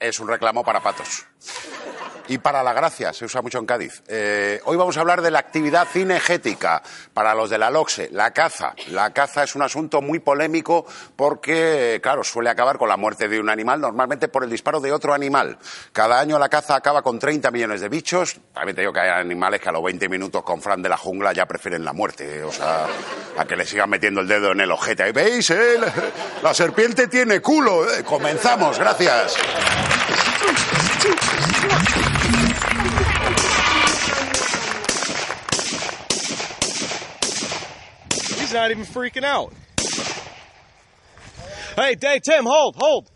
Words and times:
Es 0.00 0.20
un 0.20 0.28
reclamo 0.28 0.62
para 0.62 0.80
patos. 0.80 1.26
Y 2.26 2.38
para 2.38 2.62
la 2.62 2.72
gracia, 2.72 3.12
se 3.12 3.26
usa 3.26 3.42
mucho 3.42 3.58
en 3.58 3.66
Cádiz. 3.66 4.02
Eh, 4.08 4.60
hoy 4.64 4.76
vamos 4.76 4.96
a 4.96 5.00
hablar 5.00 5.20
de 5.20 5.30
la 5.30 5.40
actividad 5.40 5.86
cinegética. 5.86 6.82
Para 7.12 7.34
los 7.34 7.50
de 7.50 7.58
la 7.58 7.70
LOXE, 7.70 8.08
la 8.12 8.30
caza. 8.32 8.74
La 8.88 9.12
caza 9.12 9.42
es 9.44 9.54
un 9.54 9.62
asunto 9.62 10.00
muy 10.00 10.20
polémico 10.20 10.86
porque, 11.16 12.00
claro, 12.02 12.24
suele 12.24 12.48
acabar 12.48 12.78
con 12.78 12.88
la 12.88 12.96
muerte 12.96 13.28
de 13.28 13.38
un 13.38 13.50
animal, 13.50 13.80
normalmente 13.80 14.28
por 14.28 14.42
el 14.42 14.50
disparo 14.50 14.80
de 14.80 14.92
otro 14.92 15.12
animal. 15.12 15.58
Cada 15.92 16.18
año 16.18 16.38
la 16.38 16.48
caza 16.48 16.76
acaba 16.76 17.02
con 17.02 17.18
30 17.18 17.50
millones 17.50 17.82
de 17.82 17.88
bichos. 17.90 18.36
También 18.54 18.74
te 18.74 18.80
digo 18.80 18.92
que 18.92 19.00
hay 19.00 19.10
animales 19.10 19.60
que 19.60 19.68
a 19.68 19.72
los 19.72 19.84
20 19.84 20.08
minutos 20.08 20.42
con 20.42 20.62
Fran 20.62 20.80
de 20.80 20.88
la 20.88 20.96
jungla 20.96 21.32
ya 21.32 21.44
prefieren 21.46 21.84
la 21.84 21.92
muerte. 21.92 22.42
O 22.42 22.52
sea, 22.52 22.86
a 23.36 23.44
que 23.44 23.54
le 23.54 23.66
sigan 23.66 23.90
metiendo 23.90 24.22
el 24.22 24.28
dedo 24.28 24.52
en 24.52 24.60
el 24.60 24.70
ojete. 24.70 25.02
Ahí 25.02 25.12
veis, 25.12 25.50
eh? 25.50 25.76
La 26.42 26.54
serpiente 26.54 27.06
tiene 27.08 27.40
culo. 27.40 27.84
Eh, 27.92 28.02
Comenzamos, 28.02 28.78
gracias. 28.78 29.36
He's 38.38 38.52
not 38.52 38.70
even 38.70 38.84
freaking 38.84 39.24
out. 39.24 39.52
Hey, 41.76 41.94
Dave, 41.96 42.22
Tim, 42.22 42.44
hold, 42.44 42.76
hold. 42.76 43.10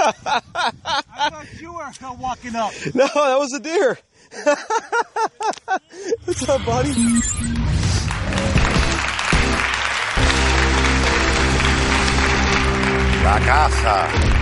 I 0.00 1.30
thought 1.30 1.46
you 1.60 1.74
were 1.74 1.92
still 1.92 2.16
walking 2.16 2.56
up. 2.56 2.72
No, 2.94 3.06
that 3.06 3.38
was 3.38 3.52
a 3.54 3.60
deer. 3.60 3.98
What's 6.24 6.48
up, 6.48 6.64
buddy? 6.64 6.92
La 13.22 13.38
caza. 13.40 14.39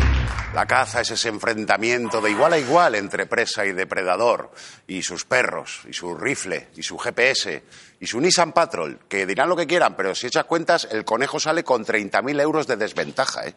La 0.55 0.67
caza 0.67 1.03
es 1.03 1.11
ese 1.11 1.29
enfrentamiento 1.29 2.21
de 2.21 2.31
igual 2.31 2.55
a 2.55 2.59
igual 2.59 2.95
entre 2.95 3.27
presa 3.27 3.67
y 3.67 3.73
depredador, 3.73 4.51
y 4.87 5.03
sus 5.03 5.25
perros, 5.25 5.83
y 5.89 5.93
su 5.93 6.17
rifle, 6.17 6.69
y 6.75 6.83
su 6.83 6.97
GPS, 6.97 7.63
y 8.01 8.07
su 8.07 8.21
Nissan 8.21 8.53
Patrol, 8.53 8.99
que 9.09 9.27
dirán 9.27 9.51
lo 9.51 9.57
que 9.57 9.67
quieran, 9.67 9.95
pero 9.95 10.15
si 10.15 10.27
echas 10.27 10.47
cuentas, 10.47 10.89
el 10.91 11.05
conejo 11.05 11.39
sale 11.39 11.63
con 11.65 11.85
30.000 11.85 12.41
euros 12.41 12.67
de 12.67 12.77
desventaja. 12.77 13.47
¿eh? 13.47 13.55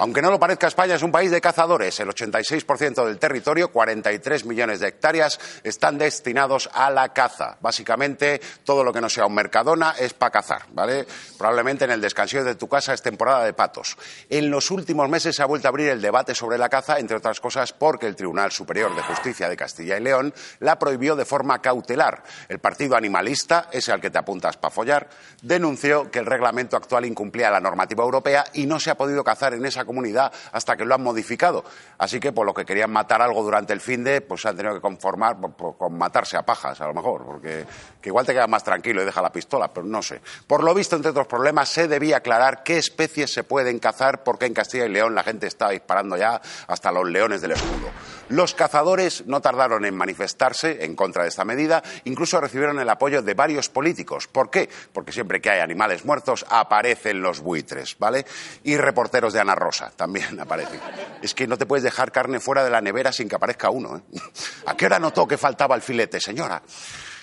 Aunque 0.00 0.22
no 0.22 0.30
lo 0.30 0.38
parezca, 0.38 0.68
España 0.68 0.94
es 0.94 1.02
un 1.02 1.10
país 1.10 1.32
de 1.32 1.40
cazadores. 1.40 1.98
El 1.98 2.08
86% 2.08 3.04
del 3.04 3.18
territorio, 3.18 3.72
43 3.72 4.44
millones 4.44 4.78
de 4.78 4.88
hectáreas, 4.88 5.40
están 5.64 5.98
destinados 5.98 6.70
a 6.72 6.88
la 6.90 7.08
caza. 7.12 7.56
Básicamente, 7.60 8.40
todo 8.62 8.84
lo 8.84 8.92
que 8.92 9.00
no 9.00 9.08
sea 9.08 9.26
un 9.26 9.34
mercadona 9.34 9.96
es 9.98 10.14
para 10.14 10.30
cazar, 10.30 10.66
¿vale? 10.72 11.04
Probablemente 11.36 11.84
en 11.84 11.90
el 11.90 12.00
descansillo 12.00 12.44
de 12.44 12.54
tu 12.54 12.68
casa 12.68 12.94
es 12.94 13.02
temporada 13.02 13.44
de 13.44 13.54
patos. 13.54 13.96
En 14.30 14.50
los 14.50 14.70
últimos 14.70 15.08
meses 15.08 15.34
se 15.34 15.42
ha 15.42 15.46
vuelto 15.46 15.66
a 15.66 15.70
abrir 15.70 15.88
el 15.88 16.00
debate 16.00 16.32
sobre 16.32 16.58
la 16.58 16.68
caza, 16.68 17.00
entre 17.00 17.16
otras 17.16 17.40
cosas 17.40 17.72
porque 17.72 18.06
el 18.06 18.14
Tribunal 18.14 18.52
Superior 18.52 18.94
de 18.94 19.02
Justicia 19.02 19.48
de 19.48 19.56
Castilla 19.56 19.96
y 19.96 20.00
León 20.00 20.32
la 20.60 20.78
prohibió 20.78 21.16
de 21.16 21.24
forma 21.24 21.60
cautelar. 21.60 22.22
El 22.48 22.60
partido 22.60 22.94
animalista, 22.94 23.68
ese 23.72 23.90
al 23.90 24.00
que 24.00 24.10
te 24.10 24.18
apuntas 24.18 24.56
para 24.56 24.72
follar, 24.72 25.08
denunció 25.42 26.08
que 26.08 26.20
el 26.20 26.26
reglamento 26.26 26.76
actual 26.76 27.04
incumplía 27.04 27.50
la 27.50 27.60
normativa 27.60 28.04
europea 28.04 28.44
y 28.52 28.66
no 28.66 28.78
se 28.78 28.90
ha 28.90 28.96
podido 28.96 29.24
cazar 29.24 29.54
en 29.54 29.66
esa 29.66 29.87
comunidad 29.88 30.32
hasta 30.52 30.76
que 30.76 30.84
lo 30.84 30.94
han 30.94 31.02
modificado. 31.02 31.64
Así 31.98 32.20
que 32.20 32.30
por 32.30 32.46
lo 32.46 32.54
que 32.54 32.64
querían 32.64 32.92
matar 32.92 33.20
algo 33.20 33.42
durante 33.42 33.72
el 33.72 33.80
fin 33.80 34.04
de, 34.04 34.20
pues 34.20 34.42
se 34.42 34.48
han 34.48 34.56
tenido 34.56 34.74
que 34.76 34.80
conformar 34.80 35.40
por- 35.40 35.52
por- 35.54 35.76
con 35.76 35.98
matarse 35.98 36.36
a 36.36 36.42
pajas, 36.46 36.80
a 36.80 36.86
lo 36.86 36.94
mejor, 36.94 37.24
porque 37.24 37.66
que 38.00 38.10
igual 38.10 38.24
te 38.24 38.32
queda 38.32 38.46
más 38.46 38.62
tranquilo 38.62 39.02
y 39.02 39.04
deja 39.04 39.20
la 39.20 39.32
pistola, 39.32 39.72
pero 39.72 39.84
no 39.84 40.00
sé. 40.02 40.20
Por 40.46 40.62
lo 40.62 40.72
visto, 40.72 40.94
entre 40.94 41.10
otros 41.10 41.26
problemas, 41.26 41.68
se 41.68 41.88
debía 41.88 42.18
aclarar 42.18 42.62
qué 42.62 42.78
especies 42.78 43.32
se 43.32 43.42
pueden 43.42 43.80
cazar, 43.80 44.22
porque 44.22 44.46
en 44.46 44.54
Castilla 44.54 44.84
y 44.86 44.90
León 44.90 45.14
la 45.16 45.24
gente 45.24 45.48
está 45.48 45.70
disparando 45.70 46.16
ya 46.16 46.40
hasta 46.68 46.92
los 46.92 47.08
leones 47.08 47.40
del 47.40 47.52
escudo. 47.52 47.88
Los 48.28 48.54
cazadores 48.54 49.24
no 49.26 49.40
tardaron 49.40 49.84
en 49.84 49.96
manifestarse 49.96 50.84
en 50.84 50.94
contra 50.94 51.22
de 51.22 51.30
esta 51.30 51.44
medida, 51.44 51.82
incluso 52.04 52.40
recibieron 52.40 52.78
el 52.78 52.88
apoyo 52.88 53.22
de 53.22 53.34
varios 53.34 53.68
políticos. 53.68 54.26
¿Por 54.26 54.50
qué? 54.50 54.68
Porque 54.92 55.12
siempre 55.12 55.40
que 55.40 55.50
hay 55.50 55.60
animales 55.60 56.04
muertos 56.04 56.44
aparecen 56.48 57.22
los 57.22 57.40
buitres, 57.40 57.96
¿vale? 57.98 58.26
Y 58.64 58.76
reporteros 58.76 59.32
de 59.32 59.40
Ana 59.40 59.54
Rosa 59.54 59.90
también 59.96 60.38
aparecen. 60.40 60.80
Es 61.22 61.34
que 61.34 61.46
no 61.46 61.56
te 61.56 61.66
puedes 61.66 61.84
dejar 61.84 62.12
carne 62.12 62.40
fuera 62.40 62.64
de 62.64 62.70
la 62.70 62.80
nevera 62.80 63.12
sin 63.12 63.28
que 63.28 63.36
aparezca 63.36 63.70
uno, 63.70 63.96
¿eh? 63.96 64.20
¿A 64.66 64.76
qué 64.76 64.86
hora 64.86 64.98
notó 64.98 65.26
que 65.26 65.38
faltaba 65.38 65.74
el 65.74 65.82
filete, 65.82 66.20
señora? 66.20 66.62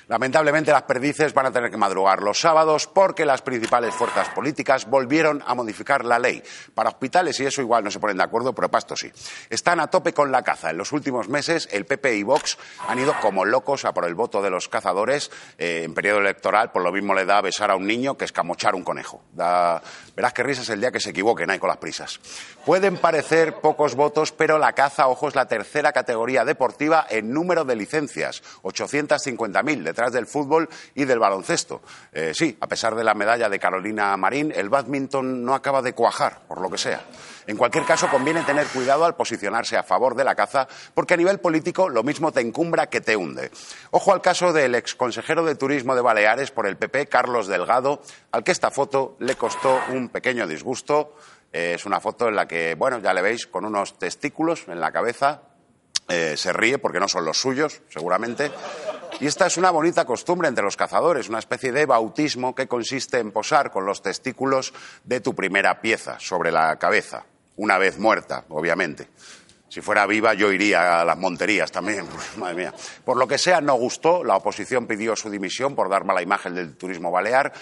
Lamentablemente 0.07 0.71
las 0.71 0.83
perdices 0.83 1.33
van 1.33 1.47
a 1.47 1.51
tener 1.51 1.71
que 1.71 1.77
madrugar 1.77 2.21
los 2.21 2.39
sábados 2.39 2.88
porque 2.88 3.25
las 3.25 3.41
principales 3.41 3.93
fuerzas 3.95 4.29
políticas 4.29 4.85
volvieron 4.89 5.43
a 5.45 5.55
modificar 5.55 6.05
la 6.05 6.19
ley. 6.19 6.43
Para 6.73 6.89
hospitales 6.89 7.39
y 7.39 7.45
eso 7.45 7.61
igual 7.61 7.83
no 7.83 7.91
se 7.91 7.99
ponen 7.99 8.17
de 8.17 8.23
acuerdo, 8.23 8.53
pero 8.53 8.69
para 8.69 8.79
esto 8.79 8.95
sí. 8.95 9.11
Están 9.49 9.79
a 9.79 9.88
tope 9.88 10.13
con 10.13 10.31
la 10.31 10.44
caza. 10.44 10.69
En 10.69 10.77
los 10.77 10.91
últimos 10.91 11.27
meses 11.29 11.67
el 11.71 11.85
PP 11.85 12.15
y 12.17 12.23
Vox 12.23 12.57
han 12.88 12.99
ido 12.99 13.13
como 13.21 13.45
locos 13.45 13.85
a 13.85 13.94
por 13.94 14.05
el 14.05 14.15
voto 14.15 14.41
de 14.41 14.49
los 14.49 14.69
cazadores. 14.69 15.31
Eh, 15.57 15.83
en 15.85 15.94
periodo 15.94 16.19
electoral, 16.19 16.71
por 16.71 16.83
lo 16.83 16.91
mismo 16.91 17.13
le 17.13 17.25
da 17.25 17.41
besar 17.41 17.71
a 17.71 17.75
un 17.75 17.88
niño 17.88 18.17
que 18.17 18.25
escamochar 18.25 18.75
un 18.75 18.83
conejo. 18.83 19.23
Da- 19.33 19.81
Verás 20.15 20.31
qué 20.33 20.44
risas 20.44 20.69
el 20.69 20.79
día 20.79 20.91
que 20.91 20.99
se 21.01 21.09
equivoquen 21.09 21.49
ahí 21.49 21.59
con 21.59 21.67
las 21.67 21.77
prisas. 21.77 22.19
Pueden 22.65 22.95
parecer 22.97 23.55
pocos 23.55 23.95
votos, 23.95 24.31
pero 24.31 24.57
la 24.57 24.71
caza, 24.71 25.07
ojo, 25.09 25.27
es 25.27 25.35
la 25.35 25.45
tercera 25.47 25.91
categoría 25.91 26.45
deportiva 26.45 27.05
en 27.09 27.33
número 27.33 27.65
de 27.65 27.75
licencias. 27.75 28.41
850.000 28.63 29.83
detrás 29.95 30.11
del 30.11 30.28
fútbol 30.28 30.67
y 30.94 31.06
del 31.06 31.19
baloncesto. 31.19 31.81
Eh, 32.11 32.33
sí, 32.35 32.57
a 32.59 32.67
pesar 32.67 32.95
de 32.95 33.03
la 33.06 33.13
medalla 33.13 33.47
de 33.47 33.57
Carolina 33.57 34.16
Marín, 34.17 34.51
el 34.53 34.67
badminton 34.67 35.45
no 35.45 35.56
acaba 35.56 35.81
de 35.81 35.94
cuajar, 35.94 36.41
por 36.50 36.59
lo 36.59 36.69
que 36.69 36.78
sea. 36.78 37.01
En 37.47 37.56
cualquier 37.56 37.85
caso, 37.85 38.09
conviene 38.09 38.41
tener 38.41 38.67
cuidado 38.67 39.06
al 39.06 39.16
posicionarse 39.16 39.78
a 39.78 39.83
favor 39.83 40.16
de 40.16 40.25
la 40.25 40.35
caza, 40.35 40.67
porque 40.94 41.13
a 41.13 41.17
nivel 41.17 41.39
político 41.39 41.88
lo 41.88 42.03
mismo 42.03 42.33
te 42.33 42.41
encumbra 42.41 42.88
que 42.88 43.00
te 43.00 43.16
hunde. 43.16 43.51
Ojo 43.91 44.11
al 44.11 44.22
caso 44.22 44.51
del 44.51 44.75
exconsejero 44.75 45.45
de 45.45 45.56
Turismo 45.56 45.95
de 45.95 46.01
Baleares 46.01 46.51
por 46.51 46.67
el 46.67 46.75
PP, 46.75 47.07
Carlos 47.07 47.47
Delgado, 47.47 48.01
al 48.31 48.44
que 48.44 48.51
esta 48.51 48.71
foto 48.71 49.15
le 49.19 49.36
costó 49.36 49.80
un 49.94 50.09
pequeño 50.09 50.45
disgusto. 50.45 51.15
Eh, 51.53 51.75
es 51.75 51.86
una 51.86 52.01
foto 52.01 52.27
en 52.27 52.36
la 52.36 52.47
que, 52.47 52.75
bueno, 52.75 53.00
ya 53.00 53.13
le 53.13 53.21
veis, 53.21 53.47
con 53.47 53.63
unos 53.63 53.97
testículos 53.97 54.68
en 54.68 54.81
la 54.81 54.92
cabeza, 54.92 55.44
eh, 56.07 56.36
se 56.38 56.53
ríe 56.53 56.77
porque 56.77 57.00
no 57.00 57.07
son 57.07 57.25
los 57.25 57.38
suyos, 57.38 57.81
seguramente. 57.89 58.51
Y 59.19 59.27
esta 59.27 59.47
es 59.47 59.57
una 59.57 59.71
bonita 59.71 60.06
costumbre 60.06 60.50
entre 60.50 60.63
los 60.63 60.75
cazadores, 60.75 61.29
una 61.29 61.39
especie 61.39 61.71
de 61.71 61.85
bautismo 61.85 62.53
que 62.53 62.67
consiste 62.67 63.19
en 63.19 63.31
posar 63.31 63.71
con 63.71 63.85
los 63.85 64.01
testículos 64.01 64.73
de 65.06 65.21
tu 65.21 65.33
primera 65.33 65.79
pieza 65.79 66.19
sobre 66.19 66.51
la 66.51 66.75
cabeza, 66.77 67.25
una 67.56 67.77
vez 67.77 67.97
muerta, 67.97 68.44
obviamente. 68.50 69.07
Si 69.69 69.81
fuera 69.81 70.06
viva 70.06 70.33
yo 70.33 70.51
iría 70.51 71.01
a 71.01 71.06
las 71.06 71.17
monterías 71.17 71.71
también, 71.71 72.06
pues, 72.13 72.38
madre 72.38 72.56
mía. 72.56 72.73
Por 73.03 73.17
lo 73.17 73.27
que 73.27 73.38
sea, 73.38 73.62
no 73.62 73.75
gustó, 73.75 74.23
la 74.23 74.35
oposición 74.35 74.85
pidió 74.85 75.15
su 75.15 75.29
dimisión 75.29 75.75
por 75.75 75.89
dar 75.89 76.03
mala 76.03 76.21
imagen 76.21 76.53
del 76.53 76.75
turismo 76.75 77.09
balear 77.09 77.53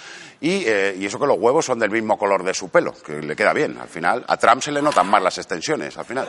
y, 0.42 0.64
eh, 0.66 0.96
y 0.98 1.06
eso 1.06 1.20
que 1.20 1.28
los 1.28 1.38
huevos 1.38 1.66
son 1.66 1.78
del 1.78 1.92
mismo 1.92 2.18
color 2.18 2.44
de 2.44 2.54
su 2.54 2.70
pelo, 2.70 2.94
que 2.94 3.22
le 3.22 3.36
queda 3.36 3.54
bien. 3.54 3.78
Al 3.78 3.90
final, 3.90 4.26
a 4.28 4.38
Trump 4.38 4.62
se 4.62 4.72
le 4.72 4.82
notan 4.82 5.08
más 5.08 5.22
las 5.22 5.38
extensiones, 5.38 5.98
al 5.98 6.06
final. 6.06 6.28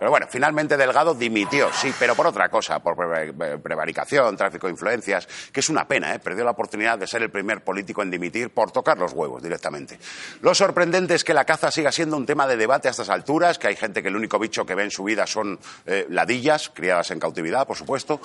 Pero 0.00 0.10
bueno, 0.10 0.26
finalmente 0.30 0.78
Delgado 0.78 1.14
dimitió, 1.14 1.70
sí, 1.72 1.92
pero 1.98 2.16
por 2.16 2.26
otra 2.26 2.48
cosa, 2.48 2.80
por 2.80 2.96
pre- 2.96 3.58
prevaricación, 3.58 4.34
tráfico 4.34 4.66
de 4.66 4.72
influencias, 4.72 5.28
que 5.52 5.60
es 5.60 5.68
una 5.68 5.86
pena, 5.86 6.14
¿eh? 6.14 6.18
perdió 6.18 6.42
la 6.42 6.52
oportunidad 6.52 6.98
de 6.98 7.06
ser 7.06 7.22
el 7.22 7.30
primer 7.30 7.62
político 7.62 8.02
en 8.02 8.10
dimitir 8.10 8.48
por 8.48 8.72
tocar 8.72 8.96
los 8.96 9.12
huevos 9.12 9.42
directamente. 9.42 9.98
Lo 10.40 10.54
sorprendente 10.54 11.14
es 11.14 11.22
que 11.22 11.34
la 11.34 11.44
caza 11.44 11.70
siga 11.70 11.92
siendo 11.92 12.16
un 12.16 12.24
tema 12.24 12.46
de 12.46 12.56
debate 12.56 12.88
a 12.88 12.92
estas 12.92 13.10
alturas, 13.10 13.58
que 13.58 13.68
hay 13.68 13.76
gente 13.76 14.02
que 14.02 14.08
el 14.08 14.16
único 14.16 14.38
bicho 14.38 14.64
que 14.64 14.74
ve 14.74 14.84
en 14.84 14.90
su 14.90 15.04
vida 15.04 15.26
son 15.26 15.58
eh, 15.84 16.06
ladillas, 16.08 16.70
criadas 16.74 17.10
en 17.10 17.20
cautividad, 17.20 17.66
por 17.66 17.76
supuesto. 17.76 18.20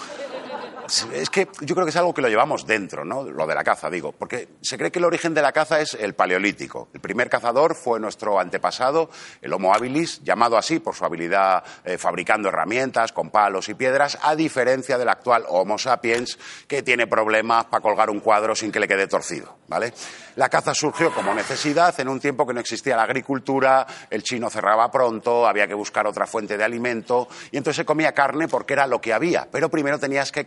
Es 1.14 1.30
que 1.30 1.48
yo 1.62 1.76
creo 1.76 1.86
que 1.86 1.90
es 1.90 1.96
algo 1.96 2.14
que 2.14 2.22
lo 2.22 2.30
llevamos 2.30 2.66
dentro, 2.66 3.04
¿no? 3.04 3.24
Lo 3.24 3.48
de 3.48 3.56
la 3.56 3.64
caza, 3.64 3.90
digo, 3.90 4.12
porque 4.12 4.50
se 4.62 4.78
cree 4.78 4.92
que 4.92 5.00
el 5.00 5.06
origen 5.06 5.34
de 5.34 5.42
la 5.42 5.52
caza 5.52 5.80
es 5.80 5.96
el 5.96 6.14
paleolítico. 6.14 6.90
El 6.94 7.00
primer 7.00 7.30
cazador 7.30 7.76
fue 7.76 8.00
nuestro 8.00 8.40
antepasado, 8.40 9.10
el 9.42 9.54
Homo 9.54 9.74
habilis, 9.74 10.22
llamado 10.24 10.58
así 10.58 10.80
por 10.80 10.96
su 10.96 11.06
habilidad 11.06 11.64
eh, 11.84 11.98
fabricando 11.98 12.50
herramientas 12.50 13.12
con 13.12 13.30
palos 13.30 13.70
y 13.70 13.74
piedras, 13.74 14.18
a 14.22 14.36
diferencia 14.36 14.98
del 14.98 15.10
actual 15.10 15.46
Homo 15.48 15.78
sapiens, 15.78 16.38
que 16.68 16.84
tiene 16.84 17.08
problemas 17.08 17.66
para 17.66 17.82
colgar 17.82 18.10
un 18.10 18.20
cuadro 18.20 18.56
sin 18.56 18.72
que 18.72 18.80
le 18.80 18.88
quede 18.88 19.08
torcido, 19.08 19.58
¿vale? 19.68 19.94
La 20.36 20.50
caza 20.50 20.74
surgió 20.74 21.14
como 21.14 21.34
necesidad 21.34 21.98
en 22.00 22.10
un 22.10 22.20
tiempo 22.20 22.46
que 22.46 22.54
no 22.54 22.60
existía 22.60 22.98
la 22.98 23.04
agricultura, 23.04 23.88
el 24.10 24.22
chino 24.22 24.50
cerraba 24.50 24.92
pronto, 24.92 25.48
había 25.48 25.68
que 25.68 25.74
buscar 25.74 26.06
otra 26.08 26.28
fuente 26.28 26.58
de 26.58 26.64
alimento, 26.64 27.28
y 27.52 27.58
entonces 27.58 27.78
se 27.78 27.86
comía 27.86 28.12
carne 28.12 28.48
porque 28.48 28.74
era 28.74 28.86
lo 28.86 29.00
que 29.00 29.14
había, 29.14 29.48
pero 29.50 29.70
primero 29.70 29.98
tenías 29.98 30.32
que 30.32 30.46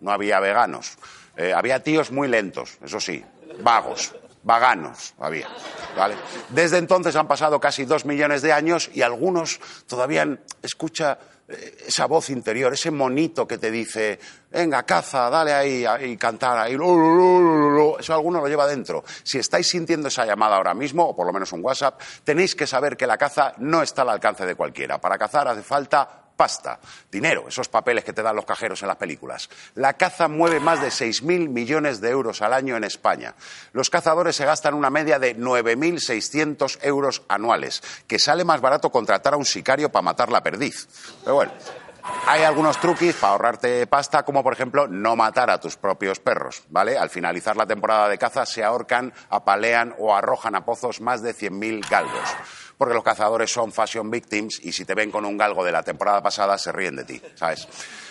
no 0.00 0.10
había 0.10 0.40
veganos. 0.40 0.98
Eh, 1.36 1.52
había 1.52 1.82
tíos 1.82 2.10
muy 2.10 2.28
lentos, 2.28 2.78
eso 2.82 2.98
sí, 2.98 3.24
vagos, 3.60 4.14
vaganos 4.42 5.14
había. 5.18 5.48
Desde 6.48 6.78
entonces 6.78 7.14
han 7.16 7.28
pasado 7.28 7.60
casi 7.60 7.84
dos 7.84 8.04
millones 8.04 8.42
de 8.42 8.52
años 8.52 8.90
y 8.92 9.02
algunos 9.02 9.60
todavía 9.86 10.38
escucha 10.62 11.18
eh, 11.48 11.84
esa 11.86 12.06
voz 12.06 12.30
interior, 12.30 12.72
ese 12.72 12.90
monito 12.90 13.46
que 13.46 13.56
te 13.56 13.70
dice, 13.70 14.18
venga, 14.50 14.82
caza, 14.82 15.30
dale 15.30 15.52
ahí, 15.52 15.84
ahí 15.84 16.16
cantar, 16.16 16.58
ahí, 16.58 16.74
lu, 16.74 16.96
lu, 16.96 17.14
lu, 17.14 17.40
lu, 17.40 17.70
lu". 17.70 17.96
eso 17.98 18.12
alguno 18.14 18.40
lo 18.40 18.48
lleva 18.48 18.66
dentro. 18.66 19.04
Si 19.22 19.38
estáis 19.38 19.68
sintiendo 19.68 20.08
esa 20.08 20.26
llamada 20.26 20.56
ahora 20.56 20.74
mismo, 20.74 21.08
o 21.08 21.16
por 21.16 21.26
lo 21.26 21.32
menos 21.32 21.52
un 21.52 21.64
WhatsApp, 21.64 22.00
tenéis 22.24 22.54
que 22.54 22.66
saber 22.66 22.96
que 22.96 23.06
la 23.06 23.16
caza 23.16 23.54
no 23.58 23.82
está 23.82 24.02
al 24.02 24.10
alcance 24.10 24.44
de 24.44 24.54
cualquiera. 24.54 25.00
Para 25.00 25.16
cazar 25.16 25.48
hace 25.48 25.62
falta 25.62 26.27
pasta, 26.38 26.78
dinero, 27.10 27.46
esos 27.48 27.68
papeles 27.68 28.04
que 28.04 28.12
te 28.12 28.22
dan 28.22 28.36
los 28.36 28.44
cajeros 28.44 28.80
en 28.82 28.88
las 28.88 28.96
películas. 28.96 29.50
La 29.74 29.94
caza 29.94 30.28
mueve 30.28 30.60
más 30.60 30.80
de 30.80 30.88
6.000 30.88 31.48
millones 31.48 32.00
de 32.00 32.10
euros 32.10 32.42
al 32.42 32.52
año 32.52 32.76
en 32.76 32.84
España. 32.84 33.34
Los 33.72 33.90
cazadores 33.90 34.36
se 34.36 34.46
gastan 34.46 34.74
una 34.74 34.88
media 34.88 35.18
de 35.18 35.36
9.600 35.36 36.78
euros 36.82 37.22
anuales, 37.28 37.82
que 38.06 38.20
sale 38.20 38.44
más 38.44 38.60
barato 38.60 38.90
contratar 38.90 39.34
a 39.34 39.36
un 39.36 39.44
sicario 39.44 39.90
para 39.90 40.02
matar 40.04 40.30
la 40.30 40.42
perdiz. 40.42 40.88
Pero 41.24 41.34
bueno. 41.34 41.52
Hay 42.26 42.42
algunos 42.42 42.80
truquis 42.80 43.16
para 43.16 43.32
ahorrarte 43.32 43.86
pasta, 43.86 44.22
como 44.22 44.42
por 44.42 44.54
ejemplo 44.54 44.86
no 44.88 45.14
matar 45.14 45.50
a 45.50 45.60
tus 45.60 45.76
propios 45.76 46.20
perros, 46.20 46.62
¿vale? 46.70 46.96
Al 46.96 47.10
finalizar 47.10 47.54
la 47.54 47.66
temporada 47.66 48.08
de 48.08 48.16
caza 48.16 48.46
se 48.46 48.64
ahorcan, 48.64 49.12
apalean 49.28 49.94
o 49.98 50.14
arrojan 50.14 50.54
a 50.54 50.64
pozos 50.64 51.02
más 51.02 51.20
de 51.20 51.34
100.000 51.34 51.86
galgos. 51.90 52.36
Porque 52.78 52.94
los 52.94 53.02
cazadores 53.02 53.50
son 53.52 53.72
fashion 53.72 54.08
victims 54.10 54.60
y 54.62 54.72
si 54.72 54.84
te 54.84 54.94
ven 54.94 55.10
con 55.10 55.24
un 55.24 55.36
galgo 55.36 55.64
de 55.64 55.72
la 55.72 55.82
temporada 55.82 56.22
pasada 56.22 56.56
se 56.56 56.70
ríen 56.72 56.96
de 56.96 57.04
ti, 57.04 57.20
¿sabes? 57.34 57.66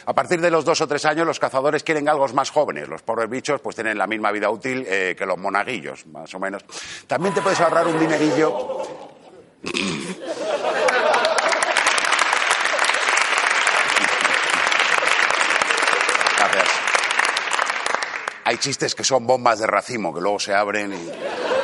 A 0.05 0.13
partir 0.13 0.41
de 0.41 0.51
los 0.51 0.65
dos 0.65 0.81
o 0.81 0.87
tres 0.87 1.05
años 1.05 1.25
los 1.25 1.39
cazadores 1.39 1.83
quieren 1.83 2.05
galgos 2.05 2.33
más 2.33 2.49
jóvenes. 2.49 2.87
Los 2.87 3.01
pobres 3.01 3.29
bichos 3.29 3.61
pues 3.61 3.75
tienen 3.75 3.97
la 3.97 4.07
misma 4.07 4.31
vida 4.31 4.49
útil 4.49 4.85
eh, 4.87 5.15
que 5.17 5.25
los 5.25 5.37
monaguillos, 5.37 6.05
más 6.07 6.33
o 6.35 6.39
menos. 6.39 6.63
También 7.07 7.33
te 7.33 7.41
puedes 7.41 7.59
ahorrar 7.61 7.87
un 7.87 7.99
dinerillo 7.99 8.83
Gracias. 16.37 16.69
Hay 18.45 18.57
chistes 18.57 18.95
que 18.95 19.03
son 19.03 19.27
bombas 19.27 19.59
de 19.59 19.67
racimo, 19.67 20.13
que 20.13 20.21
luego 20.21 20.39
se 20.39 20.53
abren 20.53 20.93
y... 20.93 21.56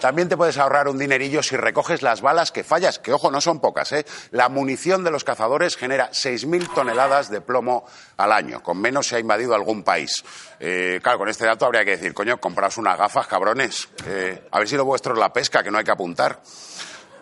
También 0.00 0.28
te 0.28 0.36
puedes 0.36 0.56
ahorrar 0.58 0.88
un 0.88 0.98
dinerillo 0.98 1.42
si 1.42 1.56
recoges 1.56 2.02
las 2.02 2.22
balas 2.22 2.50
que 2.52 2.64
fallas, 2.64 2.98
que 2.98 3.12
ojo, 3.12 3.30
no 3.30 3.40
son 3.40 3.60
pocas, 3.60 3.92
¿eh? 3.92 4.04
La 4.30 4.48
munición 4.48 5.04
de 5.04 5.10
los 5.10 5.24
cazadores 5.24 5.76
genera 5.76 6.10
6.000 6.10 6.72
toneladas 6.74 7.30
de 7.30 7.40
plomo 7.40 7.84
al 8.16 8.32
año, 8.32 8.62
con 8.62 8.80
menos 8.80 9.06
se 9.06 9.16
ha 9.16 9.18
invadido 9.18 9.54
algún 9.54 9.82
país. 9.82 10.24
Eh, 10.58 11.00
claro, 11.02 11.18
con 11.18 11.28
este 11.28 11.44
dato 11.44 11.66
habría 11.66 11.84
que 11.84 11.92
decir, 11.92 12.14
coño, 12.14 12.38
compraos 12.40 12.78
unas 12.78 12.96
gafas, 12.98 13.26
cabrones. 13.26 13.88
Eh, 14.06 14.42
a 14.50 14.58
ver 14.58 14.68
si 14.68 14.76
lo 14.76 14.84
vuestro 14.84 15.12
es 15.12 15.18
la 15.18 15.32
pesca, 15.32 15.62
que 15.62 15.70
no 15.70 15.78
hay 15.78 15.84
que 15.84 15.90
apuntar. 15.92 16.40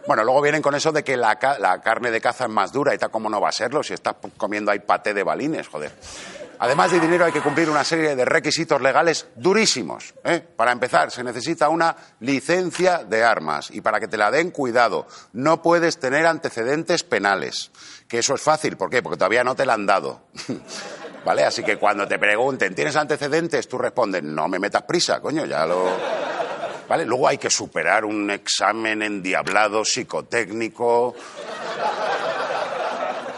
Bueno, 0.07 0.25
luego 0.25 0.41
vienen 0.41 0.63
con 0.63 0.75
eso 0.75 0.91
de 0.91 1.05
que 1.05 1.17
la, 1.19 1.37
ca- 1.39 1.59
la 1.59 1.83
carne 1.83 2.11
de 2.11 2.21
caza 2.21 2.45
es 2.45 2.51
más 2.51 2.73
dura 2.73 2.95
y 2.95 2.99
tal, 2.99 3.11
¿cómo 3.11 3.29
no 3.29 3.41
va 3.41 3.51
a 3.51 3.53
serlo? 3.53 3.83
Si 3.83 3.93
estás 3.93 4.15
comiendo 4.39 4.71
ahí 4.71 4.79
paté 4.79 5.13
de 5.13 5.23
balines, 5.23 5.69
joder. 5.69 5.93
Además 6.60 6.90
de 6.90 7.00
dinero 7.00 7.25
hay 7.25 7.32
que 7.32 7.40
cumplir 7.40 7.70
una 7.70 7.84
serie 7.84 8.16
de 8.16 8.25
requisitos 8.25 8.81
legales 8.81 9.28
durísimos. 9.37 10.14
¿eh? 10.25 10.40
Para 10.40 10.72
empezar, 10.72 11.10
se 11.10 11.22
necesita 11.22 11.69
una 11.69 11.94
licencia 12.20 13.05
de 13.05 13.22
armas 13.22 13.70
y 13.70 13.81
para 13.81 14.00
que 14.00 14.08
te 14.08 14.16
la 14.16 14.31
den, 14.31 14.50
cuidado, 14.50 15.06
no 15.32 15.62
puedes 15.62 15.99
tener 15.99 16.26
antecedentes 16.26 17.05
penales. 17.05 17.70
Que 18.08 18.19
eso 18.19 18.34
es 18.34 18.40
fácil, 18.40 18.76
¿por 18.76 18.90
qué? 18.90 19.02
Porque 19.02 19.19
todavía 19.19 19.44
no 19.44 19.55
te 19.55 19.66
la 19.66 19.75
han 19.75 19.87
dado. 19.87 20.22
¿Vale? 21.25 21.44
Así 21.44 21.62
que 21.62 21.76
cuando 21.76 22.08
te 22.08 22.19
pregunten, 22.19 22.75
¿tienes 22.75 22.96
antecedentes? 22.96 23.69
Tú 23.69 23.78
respondes, 23.78 24.22
no 24.22 24.49
me 24.49 24.58
metas 24.58 24.82
prisa, 24.82 25.20
coño, 25.20 25.44
ya 25.44 25.66
lo... 25.66 25.88
¿Vale? 26.88 27.05
Luego 27.05 27.28
hay 27.28 27.37
que 27.37 27.50
superar 27.50 28.06
un 28.06 28.31
examen 28.31 29.02
endiablado 29.02 29.84
psicotécnico 29.84 31.14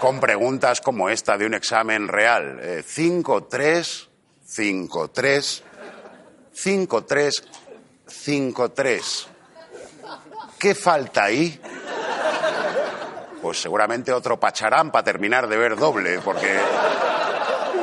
con 0.00 0.19
preguntas 0.19 0.81
como 0.81 1.08
esta 1.11 1.37
de 1.37 1.47
un 1.47 1.55
examen 1.55 2.08
real. 2.08 2.58
Eh, 2.62 2.82
5-3, 2.85 4.08
5-3, 4.49 5.62
5-3, 6.56 7.43
5-3. 8.06 9.26
¿Qué 10.58 10.75
falta 10.75 11.25
ahí? 11.25 11.61
Pues 13.41 13.61
seguramente 13.62 14.12
otro 14.12 14.41
pacharán 14.41 14.91
para 14.91 15.05
terminar 15.05 15.47
de 15.49 15.56
ver 15.56 15.76
doble, 15.76 16.19
porque... 16.20 16.58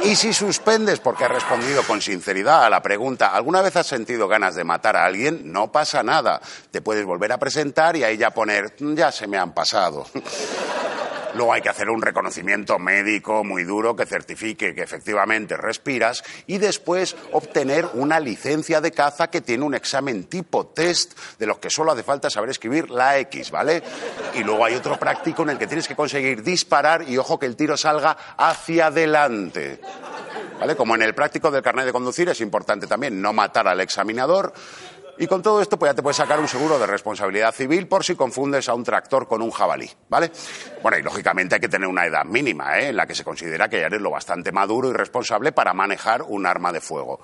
Y 0.03 0.15
si 0.15 0.31
suspendes 0.31 0.99
porque 0.99 1.25
has 1.25 1.31
respondido 1.31 1.81
con 1.83 2.01
sinceridad 2.01 2.63
a 2.65 2.69
la 2.69 2.83
pregunta, 2.83 3.29
¿alguna 3.29 3.63
vez 3.63 3.75
has 3.77 3.87
sentido 3.87 4.27
ganas 4.27 4.53
de 4.53 4.63
matar 4.63 4.95
a 4.95 5.05
alguien? 5.05 5.51
No 5.51 5.71
pasa 5.71 6.03
nada. 6.03 6.39
Te 6.69 6.81
puedes 6.81 7.03
volver 7.03 7.31
a 7.31 7.39
presentar 7.39 7.95
y 7.95 8.03
ahí 8.03 8.15
ya 8.15 8.29
poner, 8.29 8.75
"Mm, 8.79 8.93
ya 8.93 9.11
se 9.11 9.25
me 9.25 9.39
han 9.39 9.53
pasado. 9.53 10.05
Luego 11.37 11.53
hay 11.53 11.61
que 11.61 11.69
hacer 11.69 11.87
un 11.91 12.01
reconocimiento 12.01 12.79
médico 12.79 13.43
muy 13.43 13.63
duro 13.63 13.95
que 13.95 14.07
certifique 14.07 14.73
que 14.73 14.81
efectivamente 14.81 15.55
respiras 15.55 16.23
y 16.47 16.57
después 16.57 17.15
obtener 17.31 17.87
una 17.93 18.19
licencia 18.19 18.81
de 18.81 18.91
caza 18.91 19.29
que 19.29 19.41
tiene 19.41 19.63
un 19.63 19.75
examen 19.75 20.23
tipo 20.23 20.65
test 20.65 21.15
de 21.37 21.45
los 21.45 21.59
que 21.59 21.69
solo 21.69 21.91
hace 21.91 22.01
falta 22.01 22.31
saber 22.31 22.49
escribir 22.49 22.89
la 22.89 23.19
X, 23.19 23.51
¿vale? 23.51 23.83
Y 24.33 24.43
luego 24.43 24.65
hay 24.65 24.73
otro 24.73 24.97
práctico 24.97 25.43
en 25.43 25.51
el 25.51 25.59
que 25.59 25.67
tienes 25.67 25.87
que 25.87 25.95
conseguir 25.95 26.41
disparar 26.41 27.07
y 27.07 27.19
ojo 27.19 27.37
que 27.37 27.45
el 27.45 27.55
tiro 27.55 27.77
salga 27.77 28.17
hacia 28.35 28.87
adelante. 28.87 29.79
¿Vale? 30.59 30.75
Como 30.75 30.95
en 30.95 31.03
el 31.03 31.13
práctico 31.13 31.51
del 31.51 31.61
carnet 31.61 31.85
de 31.85 31.91
conducir 31.91 32.29
es 32.29 32.41
importante 32.41 32.87
también 32.87 33.21
no 33.21 33.31
matar 33.31 33.67
al 33.67 33.79
examinador. 33.79 34.53
Y 35.19 35.27
con 35.27 35.41
todo 35.41 35.61
esto, 35.61 35.79
pues 35.79 35.91
ya 35.91 35.95
te 35.95 36.03
puedes 36.03 36.17
sacar 36.17 36.39
un 36.39 36.47
seguro 36.47 36.77
de 36.77 36.85
responsabilidad 36.85 37.53
civil 37.53 37.87
por 37.87 38.03
si 38.03 38.15
confundes 38.15 38.69
a 38.69 38.75
un 38.75 38.83
tractor 38.83 39.27
con 39.27 39.41
un 39.41 39.51
jabalí, 39.51 39.89
¿vale? 40.09 40.31
Bueno, 40.83 40.97
y 40.97 41.01
lógicamente 41.01 41.55
hay 41.55 41.61
que 41.61 41.69
tener 41.69 41.87
una 41.87 42.05
edad 42.05 42.23
mínima, 42.23 42.79
¿eh? 42.79 42.89
En 42.89 42.95
la 42.95 43.07
que 43.07 43.15
se 43.15 43.23
considera 43.23 43.67
que 43.67 43.79
ya 43.79 43.87
eres 43.87 44.01
lo 44.01 44.11
bastante 44.11 44.51
maduro 44.51 44.89
y 44.89 44.93
responsable 44.93 45.51
para 45.51 45.73
manejar 45.73 46.21
un 46.21 46.45
arma 46.45 46.71
de 46.71 46.81
fuego. 46.81 47.19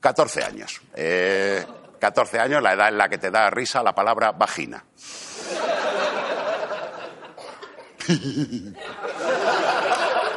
14 0.00 0.44
años. 0.44 0.80
Eh, 0.94 1.64
14 1.98 2.38
años, 2.38 2.62
la 2.62 2.74
edad 2.74 2.88
en 2.88 2.98
la 2.98 3.08
que 3.08 3.18
te 3.18 3.30
da 3.30 3.48
risa 3.50 3.82
la 3.82 3.94
palabra 3.94 4.32
vagina. 4.32 4.84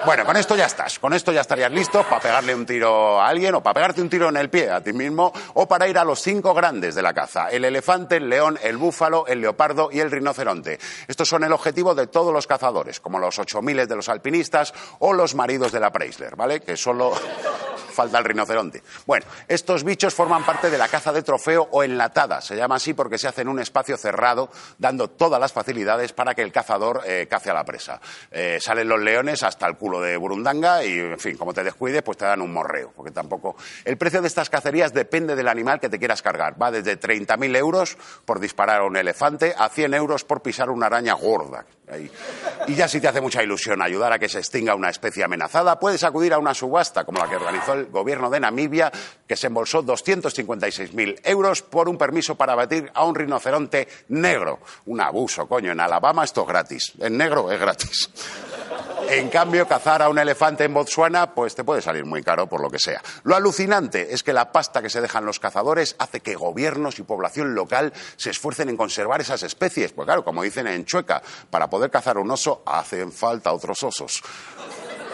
Bueno, 0.03 0.25
con 0.25 0.35
esto 0.35 0.55
ya 0.55 0.65
estás. 0.65 0.97
Con 0.97 1.13
esto 1.13 1.31
ya 1.31 1.41
estarías 1.41 1.71
listo 1.71 2.03
para 2.03 2.19
pegarle 2.19 2.55
un 2.55 2.65
tiro 2.65 3.21
a 3.21 3.27
alguien 3.27 3.53
o 3.53 3.61
para 3.61 3.75
pegarte 3.75 4.01
un 4.01 4.09
tiro 4.09 4.29
en 4.29 4.37
el 4.37 4.49
pie 4.49 4.71
a 4.71 4.81
ti 4.81 4.93
mismo 4.93 5.31
o 5.53 5.67
para 5.67 5.87
ir 5.87 5.97
a 5.97 6.03
los 6.03 6.19
cinco 6.21 6.55
grandes 6.55 6.95
de 6.95 7.03
la 7.03 7.13
caza. 7.13 7.49
El 7.49 7.65
elefante, 7.65 8.17
el 8.17 8.27
león, 8.27 8.57
el 8.63 8.77
búfalo, 8.77 9.27
el 9.27 9.41
leopardo 9.41 9.89
y 9.91 9.99
el 9.99 10.09
rinoceronte. 10.09 10.79
Estos 11.07 11.29
son 11.29 11.43
el 11.43 11.53
objetivo 11.53 11.93
de 11.93 12.07
todos 12.07 12.33
los 12.33 12.47
cazadores, 12.47 12.99
como 12.99 13.19
los 13.19 13.37
ocho 13.37 13.61
miles 13.61 13.87
de 13.87 13.95
los 13.95 14.09
alpinistas 14.09 14.73
o 14.99 15.13
los 15.13 15.35
maridos 15.35 15.71
de 15.71 15.79
la 15.79 15.91
Preisler, 15.91 16.35
¿vale? 16.35 16.61
Que 16.61 16.75
solo 16.75 17.13
falta 17.91 18.17
el 18.17 18.25
rinoceronte. 18.25 18.83
Bueno, 19.05 19.25
estos 19.47 19.83
bichos 19.83 20.13
forman 20.13 20.43
parte 20.43 20.69
de 20.69 20.77
la 20.77 20.87
caza 20.87 21.11
de 21.11 21.21
trofeo 21.21 21.67
o 21.71 21.83
enlatada. 21.83 22.41
Se 22.41 22.55
llama 22.55 22.75
así 22.75 22.93
porque 22.93 23.17
se 23.17 23.27
hace 23.27 23.41
en 23.41 23.47
un 23.47 23.59
espacio 23.59 23.97
cerrado, 23.97 24.49
dando 24.77 25.09
todas 25.09 25.39
las 25.39 25.53
facilidades 25.53 26.13
para 26.13 26.33
que 26.33 26.41
el 26.41 26.51
cazador 26.51 27.01
eh, 27.05 27.27
cace 27.29 27.49
a 27.49 27.53
la 27.53 27.63
presa. 27.63 27.99
Eh, 28.31 28.59
salen 28.61 28.87
los 28.87 28.99
leones 28.99 29.43
hasta 29.43 29.67
el 29.67 29.77
culo 29.77 30.01
de 30.01 30.17
Burundanga 30.17 30.83
y, 30.83 30.99
en 30.99 31.19
fin, 31.19 31.37
como 31.37 31.53
te 31.53 31.63
descuides, 31.63 32.01
pues 32.01 32.17
te 32.17 32.25
dan 32.25 32.41
un 32.41 32.51
morreo. 32.51 32.91
Porque 32.95 33.11
tampoco. 33.11 33.55
El 33.85 33.97
precio 33.97 34.21
de 34.21 34.27
estas 34.27 34.49
cacerías 34.49 34.93
depende 34.93 35.35
del 35.35 35.47
animal 35.47 35.79
que 35.79 35.89
te 35.89 35.99
quieras 35.99 36.21
cargar. 36.21 36.61
Va 36.61 36.71
desde 36.71 36.99
30.000 36.99 37.55
euros 37.57 37.97
por 38.25 38.39
disparar 38.39 38.81
a 38.81 38.85
un 38.85 38.97
elefante 38.97 39.53
a 39.57 39.69
100 39.69 39.93
euros 39.93 40.23
por 40.23 40.41
pisar 40.41 40.69
una 40.69 40.87
araña 40.87 41.13
gorda. 41.13 41.65
Y 42.67 42.75
ya 42.75 42.87
si 42.87 43.01
te 43.01 43.07
hace 43.07 43.21
mucha 43.21 43.43
ilusión 43.43 43.81
ayudar 43.81 44.13
a 44.13 44.19
que 44.19 44.29
se 44.29 44.39
extinga 44.39 44.75
una 44.75 44.89
especie 44.89 45.23
amenazada, 45.23 45.79
puedes 45.79 46.03
acudir 46.03 46.33
a 46.33 46.37
una 46.37 46.53
subasta 46.53 47.03
como 47.03 47.19
la 47.19 47.29
que 47.29 47.35
organizó 47.35 47.73
el 47.73 47.87
gobierno 47.87 48.29
de 48.29 48.39
Namibia, 48.39 48.91
que 49.27 49.35
se 49.35 49.47
embolsó 49.47 49.83
256.000 49.83 51.21
euros 51.23 51.61
por 51.61 51.89
un 51.89 51.97
permiso 51.97 52.35
para 52.35 52.53
abatir 52.53 52.89
a 52.93 53.03
un 53.05 53.15
rinoceronte 53.15 53.87
negro. 54.09 54.59
Un 54.85 55.01
abuso, 55.01 55.47
coño. 55.47 55.71
En 55.71 55.79
Alabama 55.79 56.23
esto 56.23 56.41
es 56.41 56.47
gratis. 56.47 56.93
En 56.99 57.17
negro 57.17 57.51
es 57.51 57.59
gratis. 57.59 58.09
En 59.09 59.29
cambio, 59.29 59.67
cazar 59.67 60.01
a 60.01 60.09
un 60.09 60.19
elefante 60.19 60.63
en 60.63 60.73
Botsuana, 60.73 61.33
pues 61.33 61.53
te 61.53 61.65
puede 61.65 61.81
salir 61.81 62.05
muy 62.05 62.23
caro 62.23 62.47
por 62.47 62.61
lo 62.61 62.69
que 62.69 62.79
sea. 62.79 63.01
Lo 63.23 63.35
alucinante 63.35 64.13
es 64.13 64.23
que 64.23 64.31
la 64.31 64.53
pasta 64.53 64.81
que 64.81 64.89
se 64.89 65.01
dejan 65.01 65.25
los 65.25 65.39
cazadores 65.39 65.95
hace 65.99 66.21
que 66.21 66.35
gobiernos 66.35 66.97
y 66.97 67.03
población 67.03 67.53
local 67.53 67.91
se 68.15 68.29
esfuercen 68.29 68.69
en 68.69 68.77
conservar 68.77 69.19
esas 69.19 69.43
especies. 69.43 69.91
Pues 69.91 70.05
claro, 70.05 70.23
como 70.23 70.43
dicen 70.43 70.67
en 70.67 70.85
Chueca, 70.85 71.21
para 71.49 71.69
poder 71.69 71.80
cazar 71.89 72.17
un 72.17 72.29
oso 72.31 72.63
hacen 72.65 73.11
falta 73.11 73.51
otros 73.51 73.81
osos. 73.83 74.21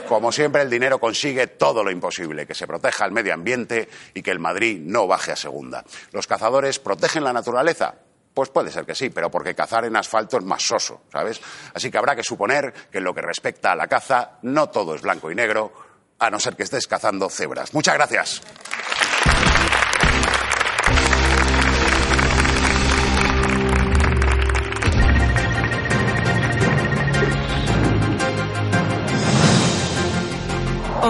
Como 0.07 0.31
siempre, 0.31 0.61
el 0.61 0.69
dinero 0.69 0.99
consigue 0.99 1.47
todo 1.47 1.83
lo 1.83 1.91
imposible, 1.91 2.47
que 2.47 2.55
se 2.55 2.65
proteja 2.65 3.05
el 3.05 3.11
medio 3.11 3.33
ambiente 3.33 3.89
y 4.13 4.21
que 4.21 4.31
el 4.31 4.39
Madrid 4.39 4.79
no 4.81 5.05
baje 5.05 5.33
a 5.33 5.35
segunda. 5.35 5.83
Los 6.11 6.27
cazadores 6.27 6.79
protegen 6.79 7.25
la 7.25 7.33
naturaleza, 7.33 7.95
pues 8.33 8.49
puede 8.49 8.71
ser 8.71 8.85
que 8.85 8.95
sí, 8.95 9.09
pero 9.09 9.29
porque 9.29 9.53
cazar 9.53 9.83
en 9.83 9.95
asfalto 9.95 10.37
es 10.37 10.45
más 10.45 10.63
soso, 10.63 11.01
¿sabes? 11.11 11.41
Así 11.73 11.91
que 11.91 11.97
habrá 11.97 12.15
que 12.15 12.23
suponer 12.23 12.71
que 12.89 12.99
en 12.99 13.03
lo 13.03 13.13
que 13.13 13.21
respecta 13.21 13.73
a 13.73 13.75
la 13.75 13.87
caza, 13.87 14.37
no 14.43 14.69
todo 14.69 14.95
es 14.95 15.01
blanco 15.01 15.29
y 15.29 15.35
negro, 15.35 15.73
a 16.19 16.29
no 16.29 16.39
ser 16.39 16.55
que 16.55 16.63
estés 16.63 16.87
cazando 16.87 17.29
cebras. 17.29 17.73
Muchas 17.73 17.95
gracias. 17.95 18.41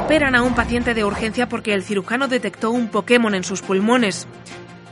Operan 0.07 0.35
a 0.35 0.41
un 0.41 0.55
paciente 0.55 0.93
de 0.93 1.03
urgencia 1.03 1.49
porque 1.49 1.73
el 1.73 1.83
cirujano 1.83 2.29
detectó 2.29 2.71
un 2.71 2.87
Pokémon 2.87 3.35
en 3.35 3.43
sus 3.43 3.61
pulmones. 3.61 4.25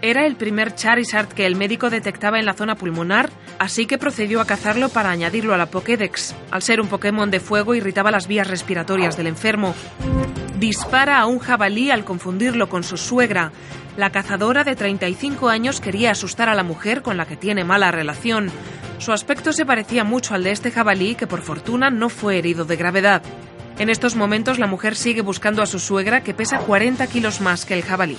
Era 0.02 0.26
el 0.26 0.36
primer 0.36 0.76
Charizard 0.76 1.30
que 1.30 1.46
el 1.46 1.56
médico 1.56 1.90
detectaba 1.90 2.38
en 2.38 2.46
la 2.46 2.52
zona 2.52 2.76
pulmonar, 2.76 3.30
así 3.58 3.86
que 3.86 3.98
procedió 3.98 4.42
a 4.42 4.46
cazarlo 4.46 4.90
para 4.90 5.12
añadirlo 5.12 5.54
a 5.54 5.58
la 5.58 5.68
Pokédex. 5.68 6.36
Al 6.52 6.62
ser 6.62 6.82
un 6.82 6.90
Pokémon 6.90 7.32
de 7.32 7.40
fuego 7.40 7.76
irritaba 7.76 8.12
las 8.12 8.28
vías 8.28 8.50
respiratorias 8.50 9.16
del 9.16 9.28
enfermo. 9.28 9.74
Dispara 10.60 11.22
a 11.22 11.28
un 11.28 11.40
jabalí 11.40 11.92
al 11.92 12.04
confundirlo 12.04 12.68
con 12.68 12.84
su 12.84 12.98
suegra. 12.98 13.54
La 13.96 14.10
cazadora 14.10 14.66
de 14.66 14.76
35 14.76 15.48
años 15.48 15.80
quería 15.80 16.12
asustar 16.12 16.50
a 16.50 16.56
la 16.56 16.64
mujer 16.64 17.02
con 17.02 17.16
la 17.16 17.26
que 17.26 17.38
tiene 17.38 17.64
mala 17.64 17.90
relación. 17.90 18.52
Su 18.98 19.14
aspecto 19.14 19.54
se 19.54 19.66
parecía 19.66 20.04
mucho 20.04 20.36
al 20.36 20.44
de 20.44 20.52
este 20.52 20.72
jabalí 20.72 21.16
que 21.16 21.26
por 21.26 21.40
fortuna 21.40 21.90
no 21.90 22.10
fue 22.10 22.38
herido 22.38 22.66
de 22.66 22.76
gravedad. 22.76 23.22
En 23.78 23.90
estos 23.90 24.16
momentos 24.16 24.58
la 24.58 24.68
mujer 24.68 24.96
sigue 24.96 25.22
buscando 25.22 25.62
a 25.62 25.66
su 25.66 25.80
suegra 25.80 26.22
que 26.22 26.34
pesa 26.34 26.60
40 26.60 27.06
kilos 27.08 27.42
más 27.42 27.66
que 27.66 27.74
el 27.74 27.84
jabalí. 27.84 28.18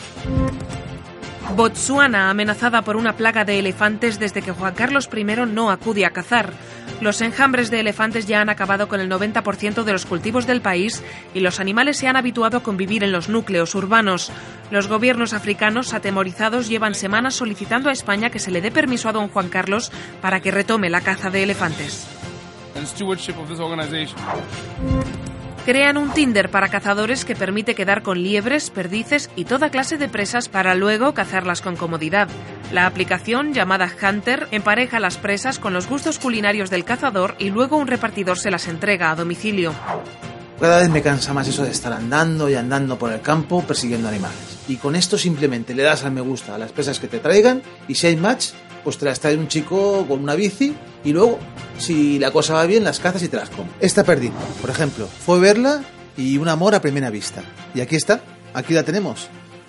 Botsuana, 1.54 2.28
amenazada 2.28 2.82
por 2.82 2.96
una 2.96 3.16
plaga 3.16 3.44
de 3.44 3.58
elefantes 3.58 4.18
desde 4.18 4.42
que 4.42 4.52
Juan 4.52 4.74
Carlos 4.74 5.08
I 5.16 5.24
no 5.24 5.70
acude 5.70 6.04
a 6.04 6.10
cazar. 6.10 6.52
Los 7.00 7.20
enjambres 7.20 7.70
de 7.70 7.80
elefantes 7.80 8.26
ya 8.26 8.40
han 8.40 8.50
acabado 8.50 8.88
con 8.88 9.00
el 9.00 9.10
90% 9.10 9.84
de 9.84 9.92
los 9.92 10.06
cultivos 10.06 10.46
del 10.46 10.60
país 10.60 11.02
y 11.34 11.40
los 11.40 11.60
animales 11.60 11.96
se 11.98 12.08
han 12.08 12.16
habituado 12.16 12.58
a 12.58 12.62
convivir 12.62 13.04
en 13.04 13.12
los 13.12 13.28
núcleos 13.28 13.74
urbanos. 13.74 14.30
Los 14.70 14.88
gobiernos 14.88 15.32
africanos, 15.32 15.94
atemorizados, 15.94 16.68
llevan 16.68 16.94
semanas 16.94 17.34
solicitando 17.34 17.88
a 17.88 17.92
España 17.92 18.30
que 18.30 18.38
se 18.38 18.50
le 18.50 18.60
dé 18.60 18.70
permiso 18.70 19.08
a 19.08 19.12
don 19.12 19.28
Juan 19.28 19.48
Carlos 19.48 19.92
para 20.20 20.40
que 20.40 20.50
retome 20.50 20.90
la 20.90 21.00
caza 21.00 21.30
de 21.30 21.42
elefantes. 21.44 22.06
Crean 25.66 25.96
un 25.96 26.12
Tinder 26.12 26.48
para 26.48 26.68
cazadores 26.68 27.24
que 27.24 27.34
permite 27.34 27.74
quedar 27.74 28.04
con 28.04 28.22
liebres, 28.22 28.70
perdices 28.70 29.30
y 29.34 29.46
toda 29.46 29.68
clase 29.68 29.98
de 29.98 30.08
presas 30.08 30.48
para 30.48 30.76
luego 30.76 31.12
cazarlas 31.12 31.60
con 31.60 31.74
comodidad. 31.74 32.28
La 32.70 32.86
aplicación, 32.86 33.52
llamada 33.52 33.90
Hunter, 34.00 34.46
empareja 34.52 35.00
las 35.00 35.16
presas 35.16 35.58
con 35.58 35.72
los 35.72 35.88
gustos 35.88 36.20
culinarios 36.20 36.70
del 36.70 36.84
cazador 36.84 37.34
y 37.40 37.50
luego 37.50 37.78
un 37.78 37.88
repartidor 37.88 38.38
se 38.38 38.52
las 38.52 38.68
entrega 38.68 39.10
a 39.10 39.16
domicilio. 39.16 39.74
Cada 40.60 40.78
vez 40.78 40.88
me 40.88 41.02
cansa 41.02 41.34
más 41.34 41.48
eso 41.48 41.64
de 41.64 41.72
estar 41.72 41.92
andando 41.92 42.48
y 42.48 42.54
andando 42.54 42.96
por 42.96 43.12
el 43.12 43.20
campo 43.20 43.64
persiguiendo 43.64 44.06
animales. 44.06 44.60
Y 44.68 44.76
con 44.76 44.94
esto 44.94 45.18
simplemente 45.18 45.74
le 45.74 45.82
das 45.82 46.04
al 46.04 46.12
me 46.12 46.20
gusta 46.20 46.54
a 46.54 46.58
las 46.58 46.70
presas 46.70 47.00
que 47.00 47.08
te 47.08 47.18
traigan 47.18 47.60
y 47.88 47.96
si 47.96 48.06
hay 48.06 48.14
match, 48.14 48.50
pues 48.86 48.98
te 48.98 49.04
las 49.04 49.18
trae 49.18 49.36
un 49.36 49.48
chico 49.48 50.06
con 50.06 50.22
una 50.22 50.36
bici 50.36 50.72
y 51.02 51.12
luego, 51.12 51.40
si 51.76 52.20
la 52.20 52.30
cosa 52.30 52.54
va 52.54 52.66
bien, 52.66 52.84
las 52.84 53.00
cazas 53.00 53.20
y 53.24 53.26
te 53.26 53.36
las 53.36 53.50
comes. 53.50 53.72
Esta 53.80 54.04
perdida, 54.04 54.34
por 54.60 54.70
ejemplo, 54.70 55.08
fue 55.08 55.40
verla 55.40 55.82
y 56.16 56.38
un 56.38 56.46
amor 56.46 56.72
a 56.76 56.80
primera 56.80 57.10
vista. 57.10 57.42
Y 57.74 57.80
aquí 57.80 57.96
está, 57.96 58.20
aquí 58.54 58.74
la 58.74 58.84
tenemos, 58.84 59.26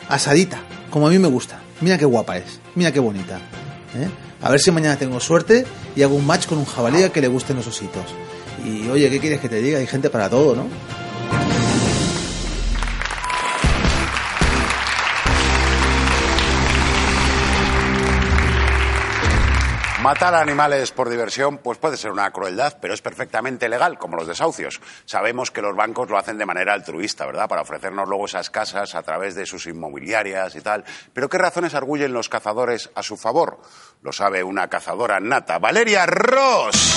asadita, 0.07 0.59
como 0.91 1.07
a 1.07 1.09
mí 1.09 1.17
me 1.17 1.29
gusta. 1.29 1.59
Mira 1.81 1.97
qué 1.97 2.05
guapa 2.05 2.37
es, 2.37 2.59
mira 2.75 2.91
qué 2.91 2.99
bonita. 2.99 3.37
¿eh? 3.95 4.07
A 4.43 4.51
ver 4.51 4.59
si 4.59 4.69
mañana 4.69 4.97
tengo 4.97 5.19
suerte 5.19 5.65
y 5.95 6.03
hago 6.03 6.13
un 6.13 6.27
match 6.27 6.45
con 6.45 6.59
un 6.59 6.65
jabalí 6.65 7.09
que 7.09 7.19
le 7.19 7.27
gusten 7.27 7.55
los 7.55 7.65
ositos. 7.65 8.05
Y 8.63 8.87
oye, 8.87 9.09
¿qué 9.09 9.19
quieres 9.19 9.39
que 9.39 9.49
te 9.49 9.63
diga? 9.63 9.79
Hay 9.79 9.87
gente 9.87 10.11
para 10.11 10.29
todo, 10.29 10.55
¿no? 10.55 10.67
Matar 20.07 20.35
animales 20.35 20.93
por 20.93 21.09
diversión 21.09 21.57
pues 21.57 21.79
puede 21.79 21.97
ser 21.97 22.11
una 22.11 22.31
crueldad, 22.31 22.77
pero 22.79 22.93
es 22.93 23.01
perfectamente 23.01 23.67
legal, 23.67 23.97
como 23.97 24.15
los 24.15 24.25
desahucios. 24.25 24.79
Sabemos 25.03 25.51
que 25.51 25.61
los 25.61 25.75
bancos 25.75 26.09
lo 26.09 26.17
hacen 26.17 26.37
de 26.37 26.45
manera 26.45 26.71
altruista, 26.71 27.25
¿verdad? 27.25 27.49
Para 27.49 27.63
ofrecernos 27.63 28.07
luego 28.07 28.25
esas 28.25 28.49
casas 28.49 28.95
a 28.95 29.03
través 29.03 29.35
de 29.35 29.45
sus 29.45 29.65
inmobiliarias 29.65 30.55
y 30.55 30.61
tal. 30.61 30.85
Pero 31.11 31.27
¿qué 31.27 31.37
razones 31.37 31.75
arguyen 31.75 32.13
los 32.13 32.29
cazadores 32.29 32.89
a 32.95 33.03
su 33.03 33.17
favor? 33.17 33.59
Lo 34.01 34.13
sabe 34.13 34.45
una 34.45 34.69
cazadora 34.69 35.19
nata, 35.19 35.59
Valeria 35.59 36.05
Ross. 36.05 36.95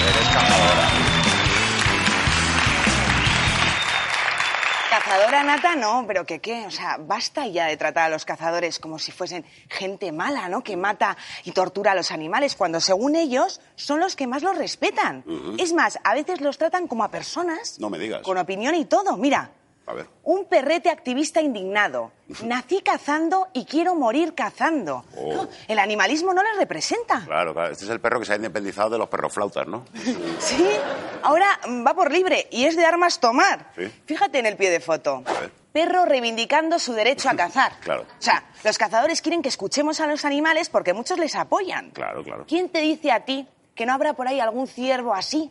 Eres 0.00 0.28
cazadora. 0.32 1.03
Nata 5.44 5.76
no, 5.76 6.04
pero 6.06 6.24
que 6.26 6.40
qué, 6.40 6.66
o 6.66 6.70
sea, 6.70 6.96
basta 6.98 7.46
ya 7.46 7.66
de 7.66 7.76
tratar 7.76 8.04
a 8.04 8.08
los 8.08 8.24
cazadores 8.24 8.78
como 8.78 8.98
si 8.98 9.12
fuesen 9.12 9.44
gente 9.68 10.12
mala, 10.12 10.48
¿no? 10.48 10.62
Que 10.62 10.76
mata 10.76 11.16
y 11.44 11.52
tortura 11.52 11.92
a 11.92 11.94
los 11.94 12.10
animales, 12.10 12.56
cuando 12.56 12.80
según 12.80 13.16
ellos 13.16 13.60
son 13.76 14.00
los 14.00 14.16
que 14.16 14.26
más 14.26 14.42
los 14.42 14.56
respetan. 14.56 15.24
Es 15.58 15.72
más, 15.72 15.98
a 16.04 16.14
veces 16.14 16.40
los 16.40 16.58
tratan 16.58 16.86
como 16.86 17.04
a 17.04 17.10
personas. 17.10 17.78
No 17.78 17.90
me 17.90 17.98
digas. 17.98 18.22
Con 18.22 18.38
opinión 18.38 18.74
y 18.74 18.84
todo, 18.84 19.16
mira. 19.16 19.50
A 19.86 19.92
ver. 19.92 20.06
Un 20.22 20.46
perrete 20.46 20.88
activista 20.88 21.42
indignado. 21.42 22.12
Nací 22.44 22.80
cazando 22.80 23.48
y 23.52 23.66
quiero 23.66 23.94
morir 23.94 24.34
cazando. 24.34 25.04
Oh. 25.16 25.34
No, 25.34 25.48
el 25.68 25.78
animalismo 25.78 26.32
no 26.32 26.42
les 26.42 26.56
representa. 26.56 27.22
Claro, 27.26 27.52
claro. 27.52 27.70
Este 27.72 27.84
es 27.84 27.90
el 27.90 28.00
perro 28.00 28.18
que 28.18 28.26
se 28.26 28.32
ha 28.32 28.36
independizado 28.36 28.90
de 28.90 28.98
los 28.98 29.08
perroflautas, 29.08 29.66
¿no? 29.66 29.84
Sí, 30.38 30.66
ahora 31.22 31.46
mm, 31.68 31.86
va 31.86 31.94
por 31.94 32.10
libre 32.10 32.48
y 32.50 32.64
es 32.64 32.76
de 32.76 32.84
armas 32.86 33.20
tomar. 33.20 33.72
Sí. 33.76 33.90
Fíjate 34.06 34.38
en 34.38 34.46
el 34.46 34.56
pie 34.56 34.70
de 34.70 34.80
foto. 34.80 35.22
A 35.26 35.40
ver. 35.40 35.50
Perro 35.72 36.04
reivindicando 36.04 36.78
su 36.78 36.92
derecho 36.92 37.28
a 37.28 37.34
cazar. 37.34 37.72
Claro. 37.80 38.02
O 38.02 38.22
sea, 38.22 38.44
los 38.62 38.78
cazadores 38.78 39.20
quieren 39.20 39.42
que 39.42 39.48
escuchemos 39.50 40.00
a 40.00 40.06
los 40.06 40.24
animales 40.24 40.70
porque 40.70 40.94
muchos 40.94 41.18
les 41.18 41.34
apoyan. 41.34 41.90
Claro, 41.90 42.22
claro. 42.24 42.44
¿Quién 42.48 42.70
te 42.70 42.80
dice 42.80 43.10
a 43.12 43.24
ti 43.24 43.46
que 43.74 43.84
no 43.84 43.92
habrá 43.92 44.14
por 44.14 44.28
ahí 44.28 44.40
algún 44.40 44.66
ciervo 44.66 45.12
así? 45.12 45.50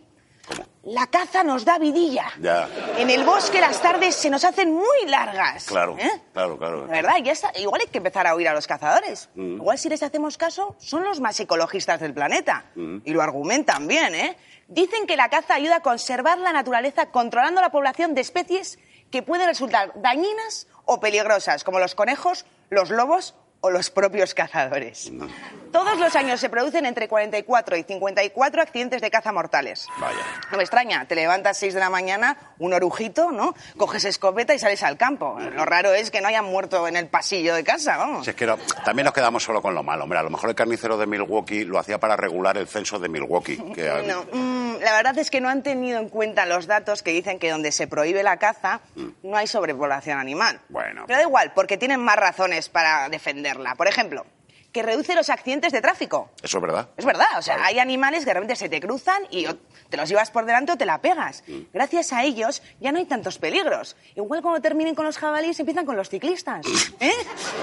La 0.83 1.07
caza 1.07 1.45
nos 1.45 1.63
da 1.63 1.77
vidilla. 1.79 2.25
Ya. 2.41 2.67
En 2.97 3.09
el 3.09 3.23
bosque 3.23 3.61
las 3.61 3.81
tardes 3.81 4.15
se 4.15 4.29
nos 4.29 4.43
hacen 4.43 4.73
muy 4.73 5.05
largas. 5.07 5.63
Claro, 5.65 5.95
¿Eh? 5.97 6.11
claro, 6.33 6.57
claro. 6.57 6.81
De 6.87 6.91
verdad, 6.91 7.15
ya 7.23 7.31
está. 7.31 7.51
Igual 7.57 7.81
hay 7.81 7.87
que 7.87 7.99
empezar 7.99 8.27
a 8.27 8.35
oír 8.35 8.49
a 8.49 8.53
los 8.53 8.67
cazadores. 8.67 9.29
Mm. 9.35 9.55
Igual 9.55 9.77
si 9.77 9.87
les 9.87 10.03
hacemos 10.03 10.37
caso, 10.37 10.75
son 10.79 11.05
los 11.05 11.21
más 11.21 11.39
ecologistas 11.39 12.01
del 12.01 12.13
planeta. 12.13 12.65
Mm. 12.75 12.97
Y 13.05 13.11
lo 13.11 13.21
argumentan 13.21 13.87
bien, 13.87 14.13
¿eh? 14.13 14.35
Dicen 14.67 15.07
que 15.07 15.15
la 15.15 15.29
caza 15.29 15.55
ayuda 15.55 15.77
a 15.77 15.81
conservar 15.81 16.37
la 16.37 16.51
naturaleza 16.51 17.11
controlando 17.11 17.61
la 17.61 17.69
población 17.69 18.13
de 18.13 18.21
especies 18.21 18.77
que 19.09 19.21
pueden 19.21 19.47
resultar 19.47 19.93
dañinas 19.95 20.67
o 20.83 20.99
peligrosas, 20.99 21.63
como 21.63 21.79
los 21.79 21.95
conejos, 21.95 22.45
los 22.69 22.89
lobos 22.89 23.35
o 23.61 23.69
los 23.69 23.89
propios 23.89 24.33
cazadores. 24.33 25.09
Mm. 25.11 25.27
Todos 25.73 25.97
los 25.99 26.15
años 26.15 26.39
se 26.39 26.49
producen 26.49 26.85
entre 26.85 27.07
44 27.09 27.75
y 27.75 27.83
54 27.83 28.61
accidentes 28.61 29.01
de 29.01 29.09
caza 29.11 29.31
mortales. 29.33 29.87
Vaya. 29.99 30.19
No 30.51 30.57
me 30.57 30.63
extraña, 30.63 31.05
te 31.07 31.15
levantas 31.15 31.57
a 31.57 31.59
6 31.59 31.73
de 31.73 31.79
la 31.81 31.89
mañana, 31.89 32.37
un 32.59 32.73
orujito, 32.73 33.31
¿no? 33.31 33.55
Coges 33.75 34.05
escopeta 34.05 34.53
y 34.53 34.59
sales 34.59 34.83
al 34.83 34.97
campo. 34.97 35.37
Lo 35.39 35.65
raro 35.65 35.91
es 35.93 36.11
que 36.11 36.21
no 36.21 36.27
hayan 36.27 36.45
muerto 36.45 36.87
en 36.87 36.95
el 36.95 37.07
pasillo 37.07 37.55
de 37.55 37.63
casa, 37.63 37.97
vamos. 37.97 38.23
Si 38.23 38.29
es 38.29 38.35
que 38.35 38.45
no- 38.45 38.57
también 38.85 39.05
nos 39.05 39.13
quedamos 39.13 39.43
solo 39.43 39.61
con 39.61 39.73
lo 39.73 39.81
malo. 39.83 40.03
Hombre, 40.03 40.19
a 40.19 40.23
lo 40.23 40.29
mejor 40.29 40.49
el 40.49 40.55
carnicero 40.55 40.95
de 40.97 41.07
Milwaukee 41.07 41.65
lo 41.65 41.79
hacía 41.79 41.99
para 41.99 42.15
regular 42.15 42.55
el 42.57 42.67
censo 42.67 42.99
de 42.99 43.09
Milwaukee. 43.09 43.57
Que, 43.73 44.03
No, 44.07 44.23
mm, 44.31 44.79
la 44.81 44.91
verdad 44.93 45.17
es 45.17 45.31
que 45.31 45.41
no 45.41 45.49
han 45.49 45.63
tenido 45.63 45.99
en 45.99 46.09
cuenta 46.09 46.45
los 46.45 46.67
datos 46.67 47.01
que 47.01 47.09
dicen 47.11 47.39
que 47.39 47.49
donde 47.49 47.71
se 47.71 47.87
prohíbe 47.87 48.21
la 48.21 48.37
caza 48.37 48.79
no 49.23 49.35
hay 49.35 49.47
sobrepoblación 49.47 50.19
animal. 50.19 50.59
Bueno. 50.69 51.05
Pero 51.07 51.17
da 51.17 51.23
igual, 51.23 51.51
porque 51.55 51.77
tienen 51.77 51.99
más 51.99 52.15
razones 52.17 52.69
para 52.69 53.09
defenderla. 53.09 53.73
Por 53.75 53.87
ejemplo, 53.87 54.25
que 54.73 54.81
reduce 54.81 55.13
los 55.15 55.29
accidentes 55.29 55.71
de 55.71 55.81
tráfico. 55.81 56.31
Eso 56.41 56.57
es 56.57 56.61
verdad. 56.61 56.89
Es 56.97 57.05
verdad, 57.05 57.27
o 57.37 57.41
sea, 57.41 57.63
hay 57.63 57.77
animales 57.77 58.21
que 58.21 58.31
de 58.31 58.33
repente 58.33 58.55
se 58.55 58.67
te 58.67 58.81
cruzan 58.81 59.21
y 59.29 59.45
te 59.89 59.97
los 59.97 60.09
llevas 60.09 60.31
por 60.31 60.45
delante 60.45 60.71
o 60.71 60.75
te 60.75 60.85
la 60.85 60.99
pegas. 60.99 61.43
Mm. 61.47 61.59
Gracias 61.71 62.11
a 62.11 62.23
ellos 62.23 62.63
ya 62.81 62.91
no 62.91 62.97
hay 62.97 63.05
tantos 63.05 63.37
peligros. 63.37 63.95
Igual 64.15 64.41
cuando 64.41 64.59
terminen 64.59 64.95
con 64.95 65.05
los 65.05 65.17
jabalíes 65.17 65.59
empiezan 65.59 65.85
con 65.85 65.95
los 65.95 66.09
ciclistas. 66.09 66.65
¿eh? 66.99 67.11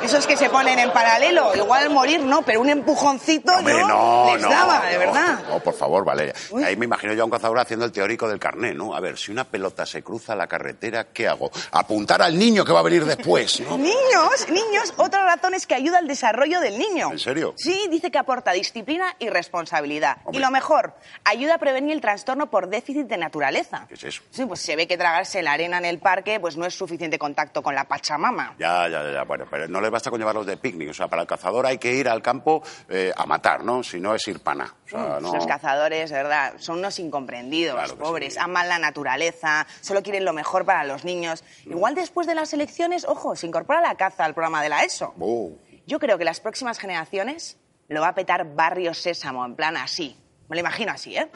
Esos 0.05 0.27
que 0.27 0.37
se 0.37 0.49
ponen 0.49 0.79
en 0.79 0.93
paralelo, 0.93 1.55
igual 1.57 1.91
morir 1.91 2.21
no, 2.21 2.43
pero 2.43 2.61
un 2.61 2.71
empujoncito 2.71 3.53
Hombre, 3.55 3.75
yo 3.75 3.89
no, 3.89 4.31
les 4.33 4.43
no, 4.43 4.49
daba, 4.49 4.87
de 4.87 4.93
no, 4.95 4.99
verdad. 5.01 5.43
No, 5.49 5.59
por 5.59 5.75
favor, 5.75 6.05
Valeria. 6.05 6.35
Uy. 6.51 6.63
Ahí 6.63 6.77
me 6.77 6.85
imagino 6.85 7.13
yo 7.13 7.23
a 7.23 7.25
un 7.25 7.31
cazador 7.33 7.59
haciendo 7.59 7.85
el 7.85 7.91
teórico 7.91 8.29
del 8.29 8.39
carné, 8.39 8.73
¿no? 8.73 8.95
A 8.95 9.01
ver, 9.01 9.19
si 9.19 9.33
una 9.33 9.43
pelota 9.43 9.85
se 9.85 10.05
cruza 10.05 10.37
la 10.37 10.47
carretera, 10.47 11.09
¿qué 11.13 11.27
hago? 11.27 11.51
Apuntar 11.73 12.23
al 12.23 12.39
niño 12.39 12.65
que 12.65 12.73
va 12.73 12.81
a 12.81 12.85
venir 12.85 13.05
después, 13.05 13.61
¿no? 13.61 13.77
Niños, 13.91 14.49
niños, 14.49 14.95
otra 14.97 15.25
razón 15.25 15.55
es 15.55 15.67
que 15.67 15.75
ayuda 15.75 15.99
al 15.99 16.07
desarrollo 16.07 16.61
del 16.61 16.79
niño. 16.79 17.00
¿En 17.11 17.19
serio? 17.19 17.55
Sí, 17.57 17.87
dice 17.91 18.11
que 18.11 18.19
aporta 18.19 18.53
disciplina 18.53 19.15
y 19.19 19.29
responsabilidad. 19.31 20.19
Hombre. 20.25 20.39
Y 20.39 20.45
lo 20.45 20.51
mejor, 20.51 20.95
ayuda 21.25 21.55
a 21.55 21.59
prevenir 21.59 21.93
el 21.93 22.01
trastorno 22.01 22.51
por 22.51 22.69
déficit 22.69 23.07
de 23.07 23.17
naturaleza. 23.17 23.87
¿Qué 23.89 23.95
es 23.95 24.05
eso? 24.05 24.23
Sí, 24.31 24.45
pues 24.47 24.61
se 24.61 24.77
ve 24.77 24.87
que 24.87 24.97
tragarse 24.99 25.43
la 25.43 25.53
arena 25.53 25.79
en 25.79 25.85
el 25.85 25.99
parque 25.99 26.41
pues 26.41 26.57
no 26.57 26.67
es 26.67 26.75
suficiente 26.75 27.19
contacto 27.19 27.63
con 27.63 27.75
la 27.75 27.85
Pachamama. 27.85 28.55
Ya, 28.59 28.89
ya, 28.89 29.11
ya, 29.13 29.25
bueno, 29.25 29.47
pero 29.51 29.69
no 29.69 29.81
les 29.81 29.91
basta 29.91 30.11
con 30.11 30.19
llevarlos 30.19 30.47
de 30.47 30.57
picnic. 30.57 30.91
O 30.91 30.95
sea, 30.95 31.09
para 31.09 31.23
el 31.23 31.29
cazador 31.29 31.67
hay 31.67 31.79
que 31.79 31.93
ir 31.95 32.09
al 32.09 32.23
campo 32.23 32.63
eh, 32.89 33.13
a 33.17 33.27
matar, 33.27 33.65
¿no? 33.65 33.83
Si 33.83 34.01
no 34.01 34.15
es 34.15 34.27
ir 34.29 34.41
pana. 34.41 34.75
O 34.87 34.89
sea, 34.89 35.19
no... 35.21 35.33
Los 35.35 35.47
cazadores, 35.47 36.11
de 36.11 36.17
verdad, 36.17 36.55
son 36.59 36.79
unos 36.79 36.99
incomprendidos, 36.99 37.75
Claro 37.77 37.97
pobres, 37.97 38.35
sí. 38.35 38.41
aman 38.41 38.69
la 38.69 38.79
naturaleza, 38.79 39.67
solo 39.81 40.03
quieren 40.03 40.25
lo 40.25 40.33
mejor 40.33 40.65
para 40.65 40.85
los 40.85 41.05
niños. 41.05 41.45
Igual 41.67 41.95
después 41.95 42.27
de 42.27 42.35
las 42.35 42.53
elecciones, 42.53 43.05
ojo, 43.05 43.37
se 43.37 43.47
incorpora 43.47 43.81
la 43.81 43.95
caza 43.95 44.25
al 44.25 44.35
programa 44.35 44.63
de 44.63 44.69
la 44.69 44.83
ESO. 44.85 45.15
Oh. 45.19 45.53
Yo 45.91 45.99
creo 45.99 46.19
que 46.19 46.25
las 46.25 46.39
próximas 46.39 46.79
generaciones 46.79 47.59
lo 47.89 48.01
va 48.01 48.11
a 48.11 48.15
petar 48.15 48.55
Barrio 48.55 48.95
Sésamo, 48.95 49.45
en 49.45 49.57
plan 49.57 49.77
así. 49.77 50.17
Me 50.49 50.55
lo 50.55 50.61
imagino 50.61 50.93
así, 50.93 51.17
¿eh? 51.17 51.29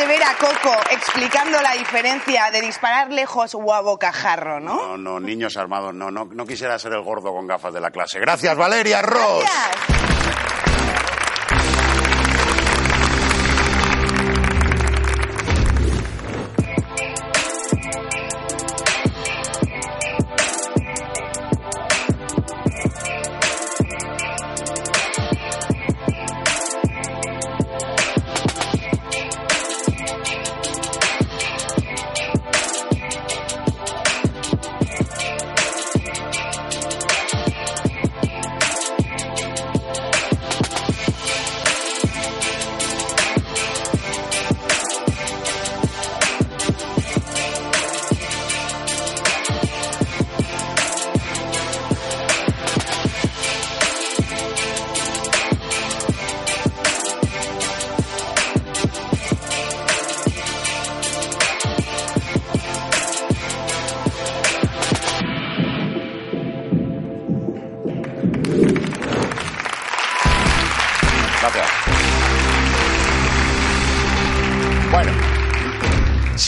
De 0.00 0.06
ver 0.06 0.22
a 0.22 0.34
Coco 0.38 0.74
explicando 0.90 1.60
la 1.60 1.72
diferencia 1.72 2.50
de 2.50 2.62
disparar 2.62 3.12
lejos 3.12 3.54
o 3.54 3.74
a 3.74 3.82
bocajarro, 3.82 4.58
¿no? 4.58 4.96
No, 4.96 4.96
no, 4.96 5.20
niños 5.20 5.58
armados, 5.58 5.92
no, 5.92 6.10
no, 6.10 6.24
no 6.24 6.46
quisiera 6.46 6.78
ser 6.78 6.92
el 6.94 7.02
gordo 7.02 7.34
con 7.34 7.46
gafas 7.46 7.74
de 7.74 7.80
la 7.80 7.90
clase. 7.90 8.18
Gracias, 8.18 8.56
Valeria 8.56 9.02
Ross. 9.02 9.44
Gracias. 9.44 9.99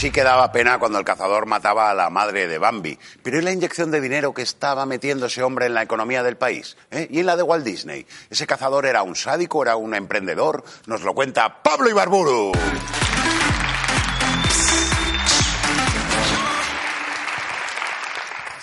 Sí 0.03 0.11
que 0.11 0.21
daba 0.25 0.51
pena 0.51 0.79
cuando 0.79 0.99
el 0.99 1.05
cazador 1.05 1.45
mataba 1.45 1.89
a 1.89 1.93
la 1.93 2.09
madre 2.09 2.49
de 2.49 2.57
Bambi, 2.57 2.99
pero 3.23 3.39
¿y 3.39 3.41
la 3.41 3.53
inyección 3.53 3.89
de 3.89 4.01
dinero 4.01 4.33
que 4.33 4.41
estaba 4.41 4.85
metiendo 4.85 5.27
ese 5.27 5.43
hombre 5.43 5.67
en 5.67 5.73
la 5.73 5.81
economía 5.81 6.23
del 6.23 6.35
país? 6.35 6.75
¿Eh? 6.91 7.07
¿Y 7.09 7.21
en 7.21 7.25
la 7.25 7.37
de 7.37 7.43
Walt 7.43 7.63
Disney? 7.63 8.05
¿Ese 8.29 8.45
cazador 8.45 8.85
era 8.85 9.01
un 9.01 9.15
sádico, 9.15 9.63
era 9.63 9.77
un 9.77 9.95
emprendedor? 9.95 10.65
Nos 10.87 11.03
lo 11.03 11.13
cuenta 11.13 11.63
Pablo 11.63 11.89
Ibarburu. 11.89 12.51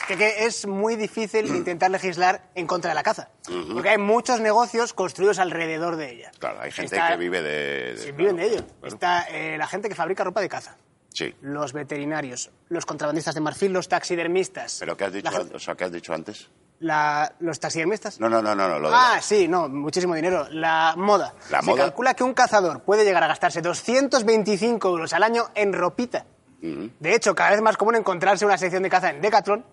que, 0.07 0.44
es 0.46 0.66
muy 0.66 0.96
difícil 0.96 1.46
intentar 1.46 1.90
legislar 1.90 2.42
en 2.55 2.66
contra 2.66 2.90
de 2.90 2.94
la 2.94 3.03
caza. 3.03 3.29
Porque 3.72 3.90
hay 3.90 3.98
muchos 3.98 4.40
negocios 4.40 4.92
construidos 4.92 5.38
alrededor 5.38 5.96
de 5.96 6.11
ella. 6.12 6.33
Claro, 6.38 6.61
hay 6.61 6.70
gente 6.72 6.96
Está- 6.96 7.11
que 7.12 7.16
vive 7.16 7.42
de... 7.42 7.94
de- 7.94 7.96
Sí, 7.96 8.12
viven 8.12 8.37
de 8.37 8.46
ello. 8.46 8.64
Claro. 8.81 8.94
Está 8.94 9.22
eh, 9.31 9.57
la 9.57 9.66
gente 9.66 9.88
que 9.88 9.94
fabrica 9.94 10.24
ropa 10.24 10.40
de 10.40 10.48
caza. 10.48 10.76
Sí. 11.12 11.34
Los 11.42 11.72
veterinarios, 11.72 12.50
los 12.68 12.86
contrabandistas 12.86 13.34
de 13.34 13.40
marfil, 13.40 13.72
los 13.72 13.88
taxidermistas. 13.88 14.76
¿Pero 14.78 14.96
qué 14.96 15.04
has 15.04 15.12
dicho, 15.12 15.30
La 15.30 15.56
o 15.56 15.58
sea, 15.58 15.74
¿qué 15.74 15.84
has 15.84 15.92
dicho 15.92 16.14
antes? 16.14 16.48
la- 16.80 17.32
los 17.40 17.60
taxidermistas. 17.60 18.18
No, 18.20 18.28
no, 18.30 18.40
no, 18.40 18.54
no, 18.54 18.68
no, 18.68 18.78
lo 18.78 18.88
de 18.90 18.94
Ah, 18.96 19.18
sí, 19.20 19.46
no, 19.48 19.68
muchísimo 19.68 20.14
dinero. 20.14 20.46
La 20.50 20.94
moda. 20.96 21.34
La 21.50 21.60
Se 21.60 21.66
moda. 21.66 21.82
calcula 21.84 22.14
que 22.14 22.24
un 22.24 22.32
cazador 22.32 22.82
puede 22.82 23.04
llegar 23.04 23.22
a 23.22 23.26
gastarse 23.26 23.60
225 23.60 24.88
euros 24.88 25.12
al 25.12 25.22
año 25.22 25.48
en 25.54 25.72
ropita. 25.72 26.24
De 26.62 27.14
hecho, 27.14 27.34
cada 27.34 27.50
vez 27.52 27.62
más 27.62 27.76
común 27.78 27.96
encontrarse 27.96 28.44
una 28.44 28.58
sección 28.58 28.82
de 28.82 28.90
caza 28.90 29.08
en 29.10 29.22
Decathlon, 29.22 29.64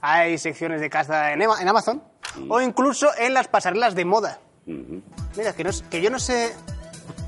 hay 0.00 0.36
secciones 0.38 0.80
de 0.80 0.90
caza 0.90 1.32
en, 1.32 1.40
Ema- 1.40 1.60
en 1.60 1.68
Amazon, 1.68 2.02
o 2.48 2.60
incluso 2.60 3.08
en 3.16 3.32
las 3.32 3.46
pasarelas 3.48 3.94
de 3.94 4.04
moda. 4.04 4.40
Mira, 4.66 5.52
que, 5.54 5.62
no, 5.64 5.70
que 5.88 6.00
yo 6.02 6.10
no 6.10 6.18
sé, 6.18 6.52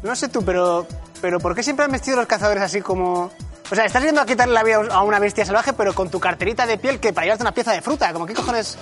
no 0.02 0.16
sé 0.16 0.28
tú, 0.28 0.44
pero, 0.44 0.86
pero 1.20 1.38
¿por 1.38 1.54
qué 1.54 1.62
siempre 1.62 1.84
han 1.84 1.92
vestido 1.92 2.16
los 2.16 2.26
cazadores 2.26 2.62
así 2.62 2.80
como... 2.80 3.30
O 3.70 3.74
sea, 3.74 3.86
estás 3.86 4.02
yendo 4.04 4.20
a 4.20 4.26
quitarle 4.26 4.52
la 4.52 4.62
vida 4.62 4.76
a 4.90 5.02
una 5.02 5.18
bestia 5.18 5.44
salvaje, 5.44 5.72
pero 5.72 5.94
con 5.94 6.10
tu 6.10 6.20
carterita 6.20 6.66
de 6.66 6.76
piel 6.78 7.00
que 7.00 7.12
para 7.12 7.24
llevarte 7.24 7.42
una 7.44 7.52
pieza 7.52 7.72
de 7.72 7.80
fruta. 7.80 8.12
Como, 8.12 8.26
¿qué 8.26 8.34
cojones? 8.34 8.76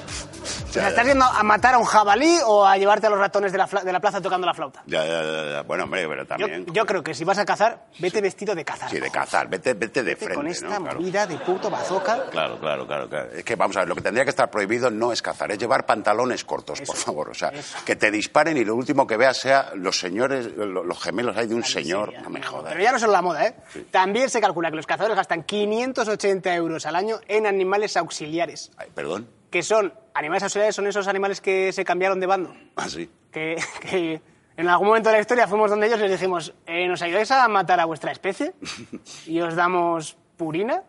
O 0.68 0.72
sea, 0.72 0.88
¿estás 0.88 1.06
yendo 1.06 1.24
a 1.24 1.42
matar 1.44 1.74
a 1.74 1.78
un 1.78 1.84
jabalí 1.84 2.38
o 2.44 2.66
a 2.66 2.76
llevarte 2.76 3.06
a 3.06 3.10
los 3.10 3.18
ratones 3.18 3.52
de 3.52 3.58
la, 3.58 3.66
de 3.66 3.92
la 3.92 4.00
plaza 4.00 4.20
tocando 4.20 4.44
la 4.46 4.54
flauta? 4.54 4.82
Ya, 4.86 5.04
ya, 5.06 5.22
ya, 5.22 5.50
ya. 5.52 5.62
Bueno, 5.62 5.84
hombre, 5.84 6.06
pero 6.08 6.22
Yo, 6.22 6.26
también... 6.26 6.66
yo 6.72 6.84
creo 6.84 7.02
que 7.02 7.14
si 7.14 7.22
vas 7.24 7.38
a 7.38 7.44
cazar, 7.44 7.84
vete 8.00 8.20
vestido 8.20 8.54
de 8.56 8.64
cazar. 8.64 8.90
Sí, 8.90 8.98
de 8.98 9.10
cazar, 9.10 9.48
vete, 9.48 9.74
vete 9.74 10.02
de 10.02 10.14
Vete 10.14 10.24
frente, 10.24 10.34
con 10.34 10.46
esta 10.48 10.78
¿no? 10.80 10.84
Claro. 10.98 11.26
de 11.28 11.38
puto 11.38 11.70
bazooka. 11.70 12.24
Claro, 12.30 12.58
claro, 12.58 12.84
claro, 12.86 13.08
claro. 13.08 13.30
Es 13.32 13.44
que 13.44 13.54
vamos 13.54 13.76
a 13.76 13.80
ver, 13.80 13.88
lo 13.88 13.94
que 13.94 14.00
tendría 14.02 14.24
que 14.24 14.30
estar 14.30 14.50
prohibido 14.50 14.90
no 14.90 15.12
es 15.12 15.22
cazar, 15.22 15.52
es 15.52 15.58
llevar 15.58 15.86
pantalones 15.86 16.44
cortos, 16.44 16.80
por 16.80 16.96
favor. 16.96 17.30
O 17.30 17.34
sea, 17.34 17.50
eso. 17.50 17.78
que 17.84 17.94
te 17.94 18.10
disparen 18.10 18.56
y 18.56 18.64
lo 18.64 18.74
último 18.74 19.06
que 19.06 19.16
veas 19.16 19.36
sea 19.38 19.70
los 19.76 19.96
señores, 19.98 20.48
lo- 20.56 20.82
los 20.82 21.00
gemelos 21.00 21.36
hay 21.36 21.46
de 21.46 21.54
un 21.54 21.62
señor. 21.64 22.12
No 22.20 22.30
me 22.30 22.42
jodas. 22.42 22.72
Pero 22.72 22.82
ya 22.82 22.90
no 22.92 22.98
solo 22.98 23.12
la 23.12 23.22
moda, 23.22 23.46
¿eh? 23.46 23.54
También 23.92 24.28
se 24.28 24.40
calcula 24.40 24.71
que 24.72 24.76
los 24.76 24.86
cazadores 24.86 25.16
gastan 25.16 25.44
580 25.44 26.54
euros 26.56 26.86
al 26.86 26.96
año 26.96 27.20
en 27.28 27.46
animales 27.46 27.96
auxiliares. 27.96 28.72
Ay, 28.76 28.88
perdón. 28.94 29.28
Que 29.50 29.62
son, 29.62 29.92
animales 30.14 30.42
auxiliares 30.42 30.74
son 30.74 30.86
esos 30.86 31.06
animales 31.06 31.40
que 31.40 31.72
se 31.72 31.84
cambiaron 31.84 32.18
de 32.18 32.26
bando. 32.26 32.54
Ah, 32.76 32.88
sí. 32.88 33.08
Que, 33.30 33.56
que 33.80 34.20
en 34.56 34.68
algún 34.68 34.88
momento 34.88 35.08
de 35.08 35.16
la 35.16 35.20
historia 35.20 35.46
fuimos 35.46 35.70
donde 35.70 35.86
ellos 35.86 35.98
y 35.98 36.02
les 36.02 36.12
dijimos, 36.12 36.54
eh, 36.66 36.86
¿nos 36.88 37.00
ayudáis 37.02 37.30
a 37.30 37.46
matar 37.48 37.80
a 37.80 37.84
vuestra 37.84 38.12
especie? 38.12 38.54
Y 39.26 39.40
os 39.40 39.54
damos 39.54 40.16
purina, 40.42 40.82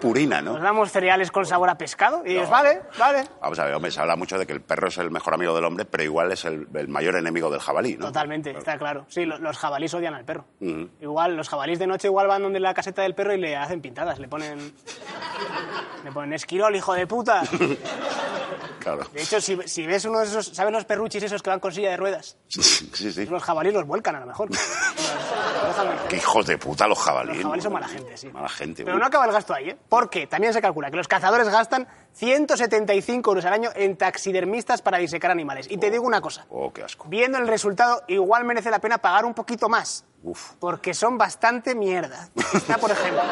Purina, 0.00 0.40
¿no? 0.40 0.54
os 0.54 0.62
damos 0.62 0.90
cereales 0.90 1.30
con 1.30 1.44
sabor 1.46 1.68
a 1.68 1.76
pescado. 1.76 2.22
Y 2.26 2.32
ellos, 2.32 2.48
vale, 2.50 2.80
vale. 2.98 3.24
Vamos 3.40 3.58
a 3.58 3.64
ver, 3.66 3.74
hombre, 3.74 3.90
se 3.90 4.00
habla 4.00 4.16
mucho 4.16 4.38
de 4.38 4.46
que 4.46 4.52
el 4.52 4.60
perro 4.62 4.88
es 4.88 4.98
el 4.98 5.10
mejor 5.10 5.34
amigo 5.34 5.54
del 5.54 5.64
hombre, 5.64 5.84
pero 5.84 6.02
igual 6.02 6.32
es 6.32 6.44
el, 6.44 6.66
el 6.74 6.88
mayor 6.88 7.16
enemigo 7.16 7.50
del 7.50 7.60
jabalí, 7.60 7.96
¿no? 7.96 8.06
Totalmente, 8.06 8.50
está 8.50 8.78
claro. 8.78 9.04
Sí, 9.08 9.24
lo- 9.26 9.38
los 9.38 9.58
jabalíes 9.58 9.92
odian 9.94 10.14
al 10.14 10.24
perro. 10.24 10.44
Igual, 11.00 11.36
los 11.36 11.48
jabalíes 11.48 11.78
de 11.78 11.86
noche 11.86 12.08
igual 12.08 12.26
van 12.28 12.42
donde 12.42 12.58
la 12.60 12.74
caseta 12.74 13.02
del 13.02 13.14
perro 13.14 13.34
y 13.34 13.38
le 13.38 13.56
hacen 13.56 13.80
pintadas, 13.80 14.18
le 14.18 14.26
ponen... 14.28 14.72
Le 16.04 16.12
ponen 16.12 16.32
esquirol, 16.32 16.74
hijo 16.74 16.94
de 16.94 17.06
puta. 17.06 17.42
Claro. 18.80 19.02
De 19.12 19.20
hecho, 19.20 19.38
si, 19.42 19.58
si 19.66 19.86
ves 19.86 20.06
uno 20.06 20.20
de 20.20 20.24
esos, 20.24 20.46
¿sabes 20.46 20.72
los 20.72 20.86
perruchis 20.86 21.22
esos 21.22 21.42
que 21.42 21.50
van 21.50 21.60
con 21.60 21.70
silla 21.70 21.90
de 21.90 21.98
ruedas? 21.98 22.38
Sí, 22.48 22.62
sí. 23.12 23.26
Los 23.26 23.42
jabalíes 23.42 23.74
los 23.74 23.86
vuelcan 23.86 24.16
a 24.16 24.20
lo 24.20 24.26
mejor. 24.26 24.48
Qué 26.08 26.16
hijos 26.16 26.46
de 26.46 26.58
puta 26.58 26.86
los 26.88 26.98
jabalíes. 26.98 27.36
Los 27.36 27.44
jabalíes 27.44 27.64
son 27.64 27.72
mala 27.72 27.88
gente, 27.88 28.16
sí. 28.16 28.28
Mala 28.28 28.48
gente. 28.48 28.84
Pero 28.84 28.96
uy. 28.96 29.00
no 29.00 29.06
acaba 29.06 29.26
el 29.26 29.32
gasto 29.32 29.54
ahí, 29.54 29.70
¿eh? 29.70 29.76
Porque 29.88 30.26
también 30.26 30.52
se 30.52 30.60
calcula 30.60 30.90
que 30.90 30.96
los 30.96 31.08
cazadores 31.08 31.48
gastan 31.48 31.86
175 32.14 33.30
euros 33.30 33.44
al 33.44 33.52
año 33.52 33.70
en 33.74 33.96
taxidermistas 33.96 34.82
para 34.82 34.98
disecar 34.98 35.30
animales. 35.30 35.66
Y 35.70 35.76
te 35.78 35.90
digo 35.90 36.04
una 36.06 36.20
cosa. 36.20 36.46
Oh, 36.50 36.72
qué 36.72 36.82
asco. 36.82 37.06
Viendo 37.08 37.38
el 37.38 37.46
resultado, 37.48 38.02
igual 38.08 38.44
merece 38.44 38.70
la 38.70 38.78
pena 38.78 38.98
pagar 38.98 39.24
un 39.24 39.34
poquito 39.34 39.68
más. 39.68 40.04
Uf. 40.22 40.52
Porque 40.58 40.94
son 40.94 41.16
bastante 41.18 41.74
mierda. 41.74 42.28
Está, 42.54 42.78
por 42.78 42.90
ejemplo, 42.90 43.22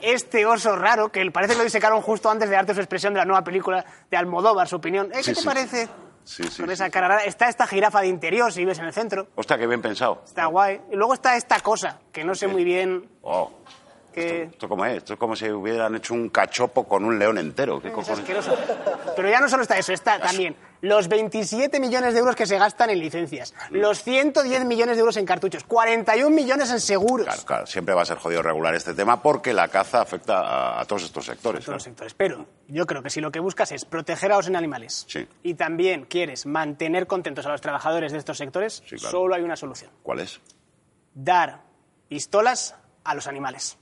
este 0.00 0.46
oso 0.46 0.74
raro, 0.76 1.10
que 1.10 1.28
parece 1.30 1.52
que 1.54 1.58
lo 1.58 1.64
disecaron 1.64 2.00
justo 2.02 2.30
antes 2.30 2.48
de 2.50 2.56
darte 2.56 2.74
su 2.74 2.80
expresión 2.80 3.12
de 3.14 3.18
la 3.20 3.24
nueva 3.24 3.44
película 3.44 3.84
de 4.10 4.16
Almodóvar, 4.16 4.66
su 4.68 4.76
opinión. 4.76 5.06
¿Eh, 5.12 5.16
¿Qué 5.16 5.22
Sí, 5.22 5.34
te 5.34 5.40
sí. 5.40 5.46
parece? 5.46 5.88
Sí, 6.24 6.44
sí. 6.44 6.62
Con 6.62 6.70
esa 6.70 6.88
cara 6.90 7.08
rara. 7.08 7.24
Está 7.24 7.48
esta 7.48 7.66
jirafa 7.66 8.00
de 8.00 8.08
interior, 8.08 8.52
si 8.52 8.64
ves 8.64 8.78
en 8.78 8.86
el 8.86 8.92
centro. 8.92 9.28
Hostia, 9.34 9.58
qué 9.58 9.66
bien 9.66 9.82
pensado. 9.82 10.22
Está 10.24 10.46
guay. 10.46 10.80
Y 10.90 10.96
luego 10.96 11.14
está 11.14 11.36
esta 11.36 11.60
cosa, 11.60 11.98
que 12.12 12.24
no 12.24 12.34
sé 12.34 12.46
muy 12.46 12.64
bien 12.64 13.08
Oh. 13.22 13.50
qué... 14.12 14.44
¿Esto 14.44 14.68
cómo 14.68 14.84
es? 14.84 14.98
Esto 14.98 15.14
es 15.14 15.18
como 15.18 15.34
si 15.34 15.50
hubieran 15.50 15.94
hecho 15.96 16.14
un 16.14 16.28
cachopo 16.28 16.84
con 16.84 17.04
un 17.04 17.18
león 17.18 17.38
entero. 17.38 17.80
Pero 19.16 19.28
ya 19.28 19.40
no 19.40 19.48
solo 19.48 19.62
está 19.62 19.76
eso, 19.78 19.92
está 19.92 20.18
también 20.20 20.54
los 20.82 21.08
27 21.08 21.80
millones 21.80 22.12
de 22.12 22.18
euros 22.20 22.36
que 22.36 22.44
se 22.44 22.58
gastan 22.58 22.90
en 22.90 22.98
licencias, 22.98 23.54
los 23.70 24.02
110 24.02 24.64
millones 24.66 24.96
de 24.96 25.00
euros 25.00 25.16
en 25.16 25.24
cartuchos, 25.24 25.64
41 25.64 26.28
millones 26.28 26.70
en 26.70 26.80
seguros. 26.80 27.24
Claro, 27.26 27.42
claro, 27.44 27.66
siempre 27.66 27.94
va 27.94 28.02
a 28.02 28.04
ser 28.04 28.18
jodido 28.18 28.42
regular 28.42 28.74
este 28.74 28.92
tema 28.92 29.22
porque 29.22 29.52
la 29.54 29.68
caza 29.68 30.00
afecta 30.02 30.40
a, 30.40 30.80
a 30.80 30.84
todos 30.84 31.04
estos 31.04 31.24
sectores. 31.24 31.64
todos 31.64 31.76
los 31.76 31.82
sectores. 31.84 32.12
Pero 32.14 32.46
yo 32.68 32.84
creo 32.86 33.02
que 33.02 33.10
si 33.10 33.20
lo 33.20 33.30
que 33.32 33.40
buscas 33.40 33.72
es 33.72 33.84
proteger 33.84 34.32
a 34.32 34.36
los 34.36 34.48
animales 34.48 35.04
Sí. 35.08 35.26
y 35.42 35.54
también 35.54 36.04
quieres 36.04 36.44
mantener 36.46 37.06
contentos 37.06 37.46
a 37.46 37.50
los 37.50 37.60
trabajadores 37.60 38.12
de 38.12 38.18
estos 38.18 38.36
sectores, 38.38 38.82
Sí, 38.86 38.98
solo 38.98 39.34
hay 39.34 39.42
una 39.42 39.56
solución. 39.56 39.90
¿Cuál 40.02 40.20
es? 40.20 40.40
Dar 41.14 41.62
pistolas 42.08 42.74
a 43.04 43.14
los 43.14 43.26
animales. 43.26 43.78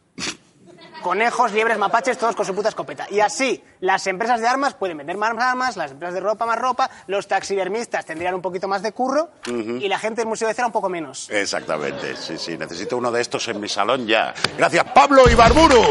Conejos, 1.02 1.52
liebres, 1.52 1.78
mapaches, 1.78 2.18
todos 2.18 2.36
con 2.36 2.44
su 2.44 2.54
puta 2.54 2.68
escopeta. 2.68 3.06
Y 3.10 3.20
así, 3.20 3.62
las 3.80 4.06
empresas 4.06 4.40
de 4.40 4.48
armas 4.48 4.74
pueden 4.74 4.98
vender 4.98 5.16
más 5.16 5.30
armas, 5.38 5.76
las 5.76 5.92
empresas 5.92 6.14
de 6.14 6.20
ropa 6.20 6.44
más 6.46 6.58
ropa, 6.58 6.90
los 7.06 7.26
taxidermistas 7.26 8.04
tendrían 8.04 8.34
un 8.34 8.42
poquito 8.42 8.68
más 8.68 8.82
de 8.82 8.92
curro 8.92 9.30
y 9.46 9.88
la 9.88 9.98
gente 9.98 10.20
del 10.20 10.28
Museo 10.28 10.48
de 10.48 10.54
Cera 10.54 10.66
un 10.66 10.72
poco 10.72 10.88
menos. 10.88 11.30
Exactamente, 11.30 12.16
sí, 12.16 12.36
sí. 12.36 12.58
Necesito 12.58 12.96
uno 12.96 13.10
de 13.10 13.20
estos 13.22 13.48
en 13.48 13.60
mi 13.60 13.68
salón 13.68 14.06
ya. 14.06 14.34
Gracias, 14.58 14.84
Pablo 14.92 15.28
Ibarburu. 15.30 15.82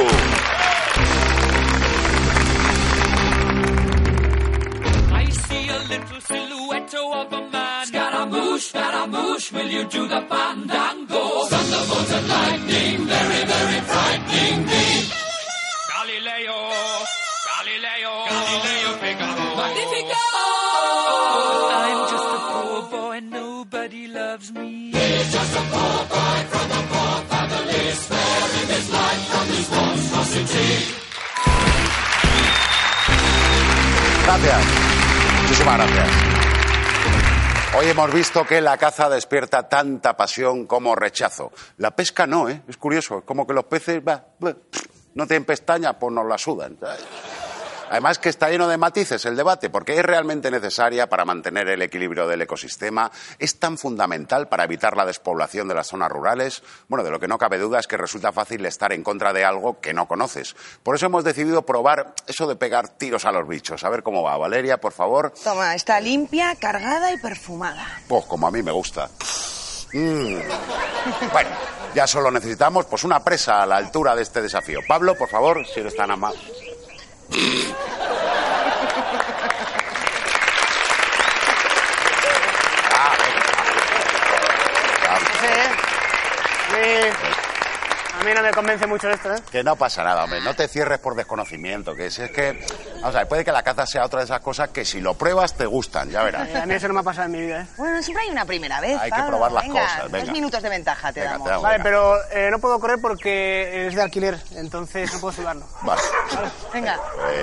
I 5.11 5.31
see 5.31 5.69
a 5.69 5.79
little 5.89 6.21
silhouette 6.21 6.93
of 6.95 7.33
a 7.33 7.41
man. 7.51 7.85
Scaramouche, 7.87 8.69
Scaramouche, 8.69 9.51
will 9.53 9.69
you 9.69 9.83
do 9.85 10.07
the 10.07 10.21
fandango? 10.29 11.45
Thunderbolt 11.49 12.11
and 12.11 12.31
Galileo, 17.79 18.11
Galileo 18.25 18.91
Figaro. 18.99 19.55
Magnifico! 19.55 20.19
I'm 21.71 22.09
just 22.09 22.27
a 22.27 22.39
poor 22.51 22.81
boy, 22.89 23.21
nobody 23.21 24.07
loves 24.07 24.51
me. 24.51 24.91
He's 24.91 25.31
just 25.31 25.55
a 25.55 25.61
poor 25.71 26.03
boy 26.11 26.39
from 26.51 26.71
a 26.71 26.81
poor 26.91 27.23
family, 27.31 27.91
sparing 27.91 28.67
his 28.67 28.89
life 28.91 29.23
from 29.31 29.47
this 29.47 29.71
monstrosity. 29.71 30.71
Gracias. 34.25 34.65
Muchísimas 35.41 35.77
gracias. 35.77 36.09
Hoy 37.77 37.85
hemos 37.87 38.13
visto 38.13 38.45
que 38.45 38.59
la 38.59 38.77
caza 38.77 39.09
despierta 39.09 39.69
tanta 39.69 40.17
pasión 40.17 40.65
como 40.67 40.95
rechazo. 40.95 41.53
La 41.77 41.91
pesca 41.95 42.27
no, 42.27 42.49
¿eh? 42.49 42.61
Es 42.67 42.75
curioso. 42.75 43.19
Es 43.19 43.23
como 43.23 43.47
que 43.47 43.53
los 43.53 43.63
peces 43.65 44.03
bah, 44.03 44.25
bah, 44.37 44.53
no 45.13 45.25
tienen 45.25 45.45
pestañas, 45.45 45.95
pues 45.97 46.13
nos 46.13 46.25
la 46.25 46.37
sudan. 46.37 46.77
¿sabes? 46.77 47.05
Además 47.89 48.19
que 48.19 48.29
está 48.29 48.49
lleno 48.49 48.67
de 48.67 48.77
matices 48.77 49.25
el 49.25 49.35
debate, 49.35 49.69
porque 49.69 49.97
es 49.97 50.05
realmente 50.05 50.51
necesaria 50.51 51.07
para 51.07 51.25
mantener 51.25 51.67
el 51.69 51.81
equilibrio 51.81 52.27
del 52.27 52.41
ecosistema, 52.41 53.11
es 53.39 53.59
tan 53.59 53.77
fundamental 53.77 54.47
para 54.47 54.63
evitar 54.63 54.95
la 54.95 55.05
despoblación 55.05 55.67
de 55.67 55.75
las 55.75 55.87
zonas 55.87 56.09
rurales. 56.09 56.61
Bueno, 56.87 57.03
de 57.03 57.11
lo 57.11 57.19
que 57.19 57.27
no 57.27 57.37
cabe 57.37 57.57
duda 57.57 57.79
es 57.79 57.87
que 57.87 57.97
resulta 57.97 58.31
fácil 58.31 58.65
estar 58.65 58.93
en 58.93 59.03
contra 59.03 59.33
de 59.33 59.45
algo 59.45 59.79
que 59.79 59.93
no 59.93 60.07
conoces. 60.07 60.55
Por 60.83 60.95
eso 60.95 61.07
hemos 61.07 61.23
decidido 61.23 61.63
probar 61.63 62.13
eso 62.27 62.47
de 62.47 62.55
pegar 62.55 62.89
tiros 62.89 63.25
a 63.25 63.31
los 63.31 63.47
bichos. 63.47 63.83
A 63.83 63.89
ver 63.89 64.03
cómo 64.03 64.23
va. 64.23 64.37
Valeria, 64.37 64.77
por 64.77 64.93
favor. 64.93 65.33
Toma, 65.43 65.75
está 65.75 65.99
limpia, 65.99 66.55
cargada 66.55 67.11
y 67.11 67.17
perfumada. 67.17 67.85
Pues 68.07 68.25
como 68.25 68.47
a 68.47 68.51
mí 68.51 68.61
me 68.61 68.71
gusta. 68.71 69.09
Mm. 69.93 70.37
Bueno, 71.31 71.49
ya 71.95 72.05
solo 72.05 72.29
necesitamos 72.29 72.85
pues 72.85 73.03
una 73.03 73.23
presa 73.23 73.63
a 73.63 73.65
la 73.65 73.77
altura 73.77 74.15
de 74.15 74.21
este 74.21 74.41
desafío. 74.41 74.81
Pablo, 74.87 75.15
por 75.15 75.29
favor, 75.29 75.65
si 75.65 75.79
eres 75.79 75.95
tan 75.95 76.11
amable. 76.11 76.39
Ah, 85.07 85.19
Eh, 86.77 87.11
a 88.19 88.23
mí 88.23 88.31
no 88.35 88.41
me 88.43 88.51
convence 88.51 88.85
mucho 88.85 89.09
esto, 89.09 89.33
¿eh? 89.33 89.37
Que 89.51 89.63
no 89.63 89.75
pasa 89.75 90.03
nada, 90.03 90.23
hombre. 90.23 90.41
No 90.41 90.53
te 90.53 90.67
cierres 90.67 90.99
por 90.99 91.15
desconocimiento. 91.15 91.95
Que 91.95 92.11
si 92.11 92.21
es 92.21 92.31
que. 92.31 92.63
Vamos 93.01 93.15
a 93.15 93.19
ver, 93.19 93.27
puede 93.27 93.45
que 93.45 93.51
la 93.51 93.63
caza 93.63 93.85
sea 93.85 94.05
otra 94.05 94.19
de 94.19 94.25
esas 94.25 94.39
cosas 94.41 94.69
que 94.69 94.83
si 94.85 94.99
lo 95.01 95.13
pruebas 95.13 95.53
te 95.55 95.65
gustan, 95.65 96.09
ya 96.09 96.21
verás. 96.23 96.47
Eh, 96.49 96.57
A 96.57 96.65
mí 96.65 96.73
eso 96.73 96.87
no 96.87 96.93
me 96.93 96.99
ha 96.99 97.03
pasado 97.03 97.25
en 97.27 97.31
mi 97.31 97.41
vida, 97.41 97.61
¿eh? 97.61 97.67
Bueno, 97.77 98.01
siempre 98.03 98.25
hay 98.25 98.31
una 98.31 98.45
primera 98.45 98.79
vez. 98.81 98.99
Hay 98.99 99.11
que 99.11 99.21
probar 99.23 99.51
las 99.51 99.63
venga, 99.63 99.81
cosas, 99.81 100.11
venga. 100.11 100.25
Dos 100.25 100.33
minutos 100.33 100.61
de 100.63 100.69
ventaja 100.69 101.13
te 101.13 101.19
Venga, 101.21 101.31
damos. 101.33 101.45
te 101.45 101.49
damos. 101.51 101.63
Vale, 101.63 101.77
venga. 101.77 101.83
pero 101.83 102.17
eh, 102.31 102.49
no 102.51 102.59
puedo 102.59 102.79
correr 102.79 102.99
porque 103.01 103.87
es 103.87 103.95
de 103.95 104.01
alquiler, 104.01 104.37
entonces 104.55 105.13
no 105.13 105.19
puedo 105.21 105.33
sudarlo. 105.33 105.65
Vale. 105.81 106.01
Venga. 106.73 106.99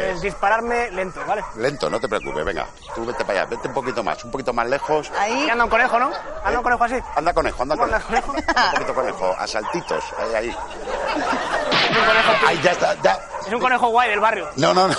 Es 0.08 0.20
dispararme 0.20 0.90
lento, 0.90 1.20
¿vale? 1.26 1.42
Lento, 1.56 1.88
no 1.88 1.98
te 2.00 2.08
preocupes, 2.08 2.44
venga. 2.44 2.66
Tú 2.94 3.04
vete 3.06 3.24
para 3.24 3.40
allá, 3.40 3.50
vete 3.50 3.68
un 3.68 3.74
poquito 3.74 4.02
más, 4.04 4.22
un 4.24 4.30
poquito 4.30 4.52
más 4.52 4.66
lejos. 4.68 5.10
Ahí. 5.18 5.44
Y 5.46 5.50
anda 5.50 5.64
un 5.64 5.70
conejo, 5.70 5.98
¿no? 5.98 6.10
Anda 6.44 6.58
un 6.58 6.62
conejo 6.62 6.84
así. 6.84 6.96
Anda 7.14 7.32
conejo, 7.32 7.62
anda 7.62 7.74
¿Cómo 7.76 7.84
anda 7.86 8.00
conejo. 8.00 8.26
conejo? 8.32 8.48
Anda 8.48 8.64
un 8.66 8.72
poquito 8.72 8.94
conejo, 8.94 9.36
a 9.38 9.46
saltitos, 9.46 10.04
ahí, 10.18 10.34
ahí. 10.34 10.48
Es 10.50 11.98
un 11.98 12.04
conejo, 12.06 12.46
Ahí 12.46 12.60
ya 12.62 12.72
está, 12.72 12.94
ya. 13.02 13.18
es 13.46 13.52
un 13.52 13.60
conejo 13.60 13.88
guay 13.88 14.10
del 14.10 14.20
barrio. 14.20 14.48
No, 14.56 14.74
no, 14.74 14.88
no. 14.88 14.94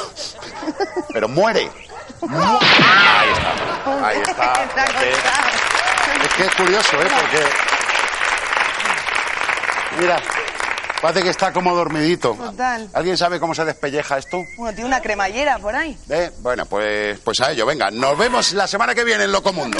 Pero 1.13 1.27
muere. 1.27 1.69
Mu- 2.21 2.59
Ahí 4.03 4.19
está. 4.21 4.53
Ahí 4.53 5.09
está. 5.09 6.25
Es 6.25 6.33
que 6.35 6.43
es 6.45 6.55
curioso, 6.55 7.01
¿eh? 7.01 7.07
Porque. 7.19 7.43
Mira, 9.99 10.21
parece 11.01 11.23
que 11.23 11.29
está 11.29 11.51
como 11.51 11.75
dormidito. 11.75 12.33
Total. 12.33 12.89
¿Alguien 12.93 13.17
sabe 13.17 13.39
cómo 13.39 13.55
se 13.55 13.65
despelleja 13.65 14.17
esto? 14.17 14.43
Bueno, 14.57 14.73
tiene 14.75 14.87
una 14.87 15.01
cremallera 15.01 15.57
por 15.59 15.75
ahí. 15.75 15.97
¿Eh? 16.09 16.31
Bueno, 16.39 16.65
pues, 16.65 17.19
pues 17.19 17.39
a 17.41 17.51
ello, 17.51 17.65
venga. 17.65 17.89
Nos 17.91 18.17
vemos 18.17 18.53
la 18.53 18.67
semana 18.67 18.93
que 18.93 19.03
viene 19.03 19.23
en 19.25 19.31
Locomundo. 19.31 19.79